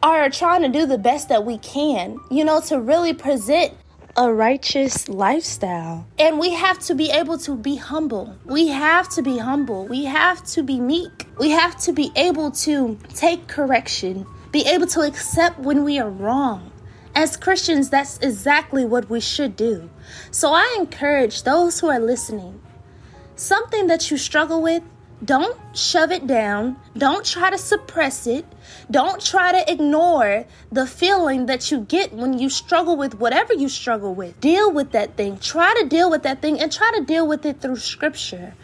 are 0.03 0.31
trying 0.31 0.63
to 0.63 0.69
do 0.69 0.87
the 0.87 0.99
best 0.99 1.29
that 1.29 1.45
we 1.45 1.59
can, 1.59 2.19
you 2.31 2.45
know, 2.45 2.61
to 2.63 2.81
really 2.81 3.13
present 3.13 3.73
a 4.17 4.33
righteous 4.33 5.09
lifestyle. 5.09 6.07
And 6.19 6.39
we 6.39 6.55
have 6.55 6.79
to 6.81 6.95
be 6.95 7.11
able 7.11 7.37
to 7.39 7.57
be 7.57 7.77
humble. 7.77 8.37
We 8.45 8.69
have 8.69 9.09
to 9.11 9.23
be 9.23 9.39
humble. 9.39 9.87
We 9.87 10.05
have 10.05 10.45
to 10.49 10.63
be 10.63 10.81
meek. 10.81 11.27
We 11.39 11.51
have 11.51 11.77
to 11.81 11.93
be 11.93 12.13
able 12.17 12.53
to 12.53 12.99
take 13.15 13.49
correction 13.49 14.27
be 14.55 14.65
able 14.69 14.87
to 14.87 15.01
accept 15.01 15.59
when 15.59 15.83
we 15.83 15.99
are 15.99 16.09
wrong. 16.09 16.71
As 17.13 17.37
Christians, 17.37 17.91
that's 17.91 18.19
exactly 18.19 18.85
what 18.85 19.11
we 19.11 19.19
should 19.19 19.57
do. 19.57 19.91
So 20.31 20.53
I 20.53 20.77
encourage 20.79 21.43
those 21.43 21.81
who 21.81 21.89
are 21.89 21.99
listening 21.99 22.61
something 23.35 23.89
that 23.89 24.13
you 24.13 24.17
struggle 24.17 24.63
with, 24.63 24.85
don't 25.25 25.59
shove 25.77 26.13
it 26.13 26.29
down. 26.29 26.77
Don't 26.97 27.25
try 27.25 27.51
to 27.51 27.59
suppress 27.59 28.29
it. 28.29 28.45
Don't 28.91 29.21
try 29.21 29.51
to 29.51 29.73
ignore 29.73 30.45
the 30.71 30.87
feeling 30.87 31.47
that 31.47 31.73
you 31.73 31.81
get 31.81 32.13
when 32.13 32.39
you 32.39 32.49
struggle 32.49 32.97
with 32.97 33.19
whatever 33.19 33.55
you 33.55 33.69
struggle 33.69 34.15
with. 34.15 34.39
Deal 34.41 34.71
with 34.71 34.93
that 34.93 35.17
thing. 35.17 35.39
Try 35.39 35.75
to 35.81 35.89
deal 35.89 36.11
with 36.11 36.23
that 36.23 36.43
thing 36.43 36.61
and 36.61 36.71
try 36.71 36.93
to 36.97 37.05
deal 37.05 37.27
with 37.27 37.45
it 37.45 37.61
through 37.61 37.77
scripture. 37.77 38.55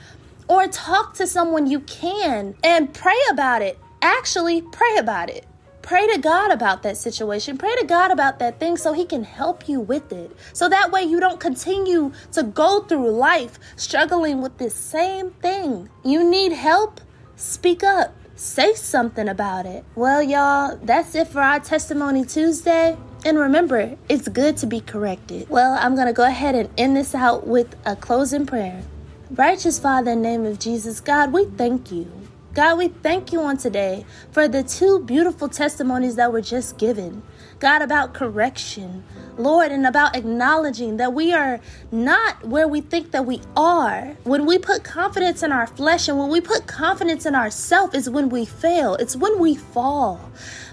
Or 0.46 0.68
talk 0.68 1.14
to 1.14 1.26
someone 1.26 1.66
you 1.66 1.80
can 1.80 2.54
and 2.62 2.94
pray 2.94 3.20
about 3.32 3.62
it. 3.62 3.76
Actually, 4.02 4.62
pray 4.62 4.96
about 4.96 5.30
it. 5.30 5.46
Pray 5.82 6.06
to 6.08 6.18
God 6.18 6.50
about 6.50 6.82
that 6.82 6.96
situation. 6.96 7.56
Pray 7.56 7.74
to 7.76 7.86
God 7.86 8.10
about 8.10 8.38
that 8.38 8.60
thing 8.60 8.76
so 8.76 8.92
He 8.92 9.04
can 9.04 9.24
help 9.24 9.68
you 9.68 9.80
with 9.80 10.12
it. 10.12 10.36
So 10.52 10.68
that 10.68 10.90
way 10.92 11.02
you 11.02 11.20
don't 11.20 11.40
continue 11.40 12.12
to 12.32 12.42
go 12.42 12.80
through 12.82 13.10
life 13.10 13.58
struggling 13.76 14.42
with 14.42 14.58
this 14.58 14.74
same 14.74 15.30
thing. 15.30 15.88
You 16.04 16.28
need 16.28 16.52
help? 16.52 17.00
Speak 17.36 17.82
up. 17.82 18.14
Say 18.36 18.74
something 18.74 19.28
about 19.28 19.66
it. 19.66 19.84
Well, 19.94 20.22
y'all, 20.22 20.78
that's 20.82 21.14
it 21.14 21.28
for 21.28 21.40
our 21.40 21.60
Testimony 21.60 22.24
Tuesday. 22.24 22.96
And 23.24 23.38
remember, 23.38 23.96
it's 24.08 24.28
good 24.28 24.56
to 24.58 24.66
be 24.66 24.80
corrected. 24.80 25.48
Well, 25.50 25.76
I'm 25.78 25.94
going 25.94 26.06
to 26.06 26.14
go 26.14 26.24
ahead 26.24 26.54
and 26.54 26.70
end 26.78 26.96
this 26.96 27.14
out 27.14 27.46
with 27.46 27.74
a 27.84 27.96
closing 27.96 28.46
prayer. 28.46 28.82
Righteous 29.30 29.78
Father, 29.78 30.12
in 30.12 30.22
the 30.22 30.28
name 30.28 30.46
of 30.46 30.58
Jesus, 30.58 31.00
God, 31.00 31.32
we 31.32 31.44
thank 31.44 31.92
you. 31.92 32.19
God, 32.52 32.78
we 32.78 32.88
thank 32.88 33.32
you 33.32 33.40
on 33.42 33.58
today 33.58 34.04
for 34.32 34.48
the 34.48 34.64
two 34.64 34.98
beautiful 34.98 35.48
testimonies 35.48 36.16
that 36.16 36.32
were 36.32 36.40
just 36.40 36.78
given. 36.78 37.22
God, 37.60 37.80
about 37.80 38.12
correction, 38.12 39.04
Lord, 39.38 39.70
and 39.70 39.86
about 39.86 40.16
acknowledging 40.16 40.96
that 40.96 41.12
we 41.12 41.32
are 41.32 41.60
not 41.92 42.44
where 42.44 42.66
we 42.66 42.80
think 42.80 43.12
that 43.12 43.24
we 43.24 43.40
are. 43.56 44.16
When 44.24 44.46
we 44.46 44.58
put 44.58 44.82
confidence 44.82 45.44
in 45.44 45.52
our 45.52 45.68
flesh 45.68 46.08
and 46.08 46.18
when 46.18 46.28
we 46.28 46.40
put 46.40 46.66
confidence 46.66 47.24
in 47.24 47.36
ourselves, 47.36 47.94
is 47.94 48.10
when 48.10 48.30
we 48.30 48.46
fail, 48.46 48.96
it's 48.96 49.14
when 49.14 49.38
we 49.38 49.54
fall. 49.54 50.20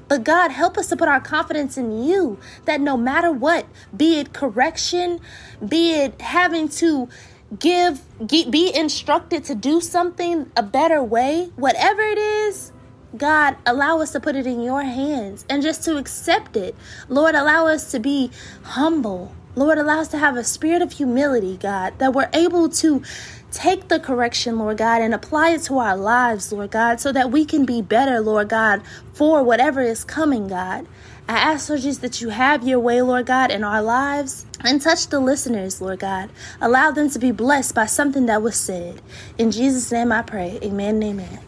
But 0.08 0.24
God, 0.24 0.50
help 0.50 0.80
us 0.80 0.88
to 0.88 0.98
put 0.98 1.08
our 1.08 1.22
confidence 1.22 1.78
in 1.78 2.04
you 2.04 2.40
that 2.66 2.82
no 2.82 2.98
matter 2.98 3.32
what, 3.32 3.68
be 3.96 4.18
it 4.18 4.34
correction, 4.34 5.20
be 5.68 5.94
it 5.94 6.20
having 6.22 6.70
to 6.70 7.08
give, 7.60 8.02
be 8.28 8.72
instructed 8.76 9.44
to 9.46 9.56
do 9.56 9.82
something 9.82 10.52
a 10.56 10.64
better 10.64 11.04
way, 11.04 11.52
whatever 11.56 12.02
it 12.02 12.18
is, 12.18 12.72
God, 13.16 13.56
allow 13.66 14.02
us 14.02 14.12
to 14.12 14.20
put 14.20 14.36
it 14.36 14.46
in 14.46 14.62
your 14.62 14.84
hands 14.84 15.46
and 15.50 15.64
just 15.64 15.84
to 15.86 15.98
accept 15.98 16.58
it. 16.58 16.76
Lord, 17.08 17.36
allow 17.36 17.68
us 17.68 17.92
to 17.92 18.00
be 18.00 18.32
humble. 18.64 19.34
Lord, 19.56 19.78
allow 19.78 20.00
us 20.00 20.10
to 20.10 20.18
have 20.18 20.36
a 20.36 20.44
spirit 20.44 20.82
of 20.82 20.92
humility, 20.92 21.58
God, 21.58 21.98
that 22.00 22.14
we're 22.14 22.30
able 22.34 22.70
to 22.70 23.02
take 23.52 23.88
the 23.88 24.00
correction, 24.00 24.60
Lord 24.60 24.78
God, 24.78 25.02
and 25.02 25.14
apply 25.14 25.52
it 25.52 25.64
to 25.64 25.80
our 25.80 25.98
lives, 25.98 26.52
Lord 26.52 26.72
God, 26.72 27.00
so 27.00 27.12
that 27.12 27.32
we 27.32 27.46
can 27.46 27.66
be 27.66 27.82
better, 27.82 28.20
Lord 28.20 28.50
God, 28.50 28.84
for 29.14 29.42
whatever 29.42 29.82
is 29.82 30.04
coming, 30.04 30.48
God. 30.48 30.86
I 31.30 31.38
ask, 31.38 31.70
Lord 31.70 31.82
Jesus, 31.82 31.98
that 32.00 32.22
you 32.22 32.30
have 32.30 32.66
your 32.66 32.80
way, 32.80 33.02
Lord 33.02 33.26
God, 33.26 33.52
in 33.52 33.63
our 33.63 33.82
lives 33.82 34.46
and 34.62 34.82
touch 34.82 35.08
the 35.08 35.20
listeners, 35.20 35.82
Lord 35.82 36.00
God. 36.00 36.30
Allow 36.62 36.92
them 36.92 37.10
to 37.10 37.20
be 37.20 37.32
blessed 37.32 37.76
by 37.76 37.86
something 37.86 38.28
that 38.28 38.42
was 38.42 38.56
said. 38.56 39.02
In 39.38 39.52
Jesus' 39.52 39.92
name 39.92 40.12
I 40.12 40.22
pray. 40.22 40.58
Amen 40.63 41.04
amen. 41.04 41.47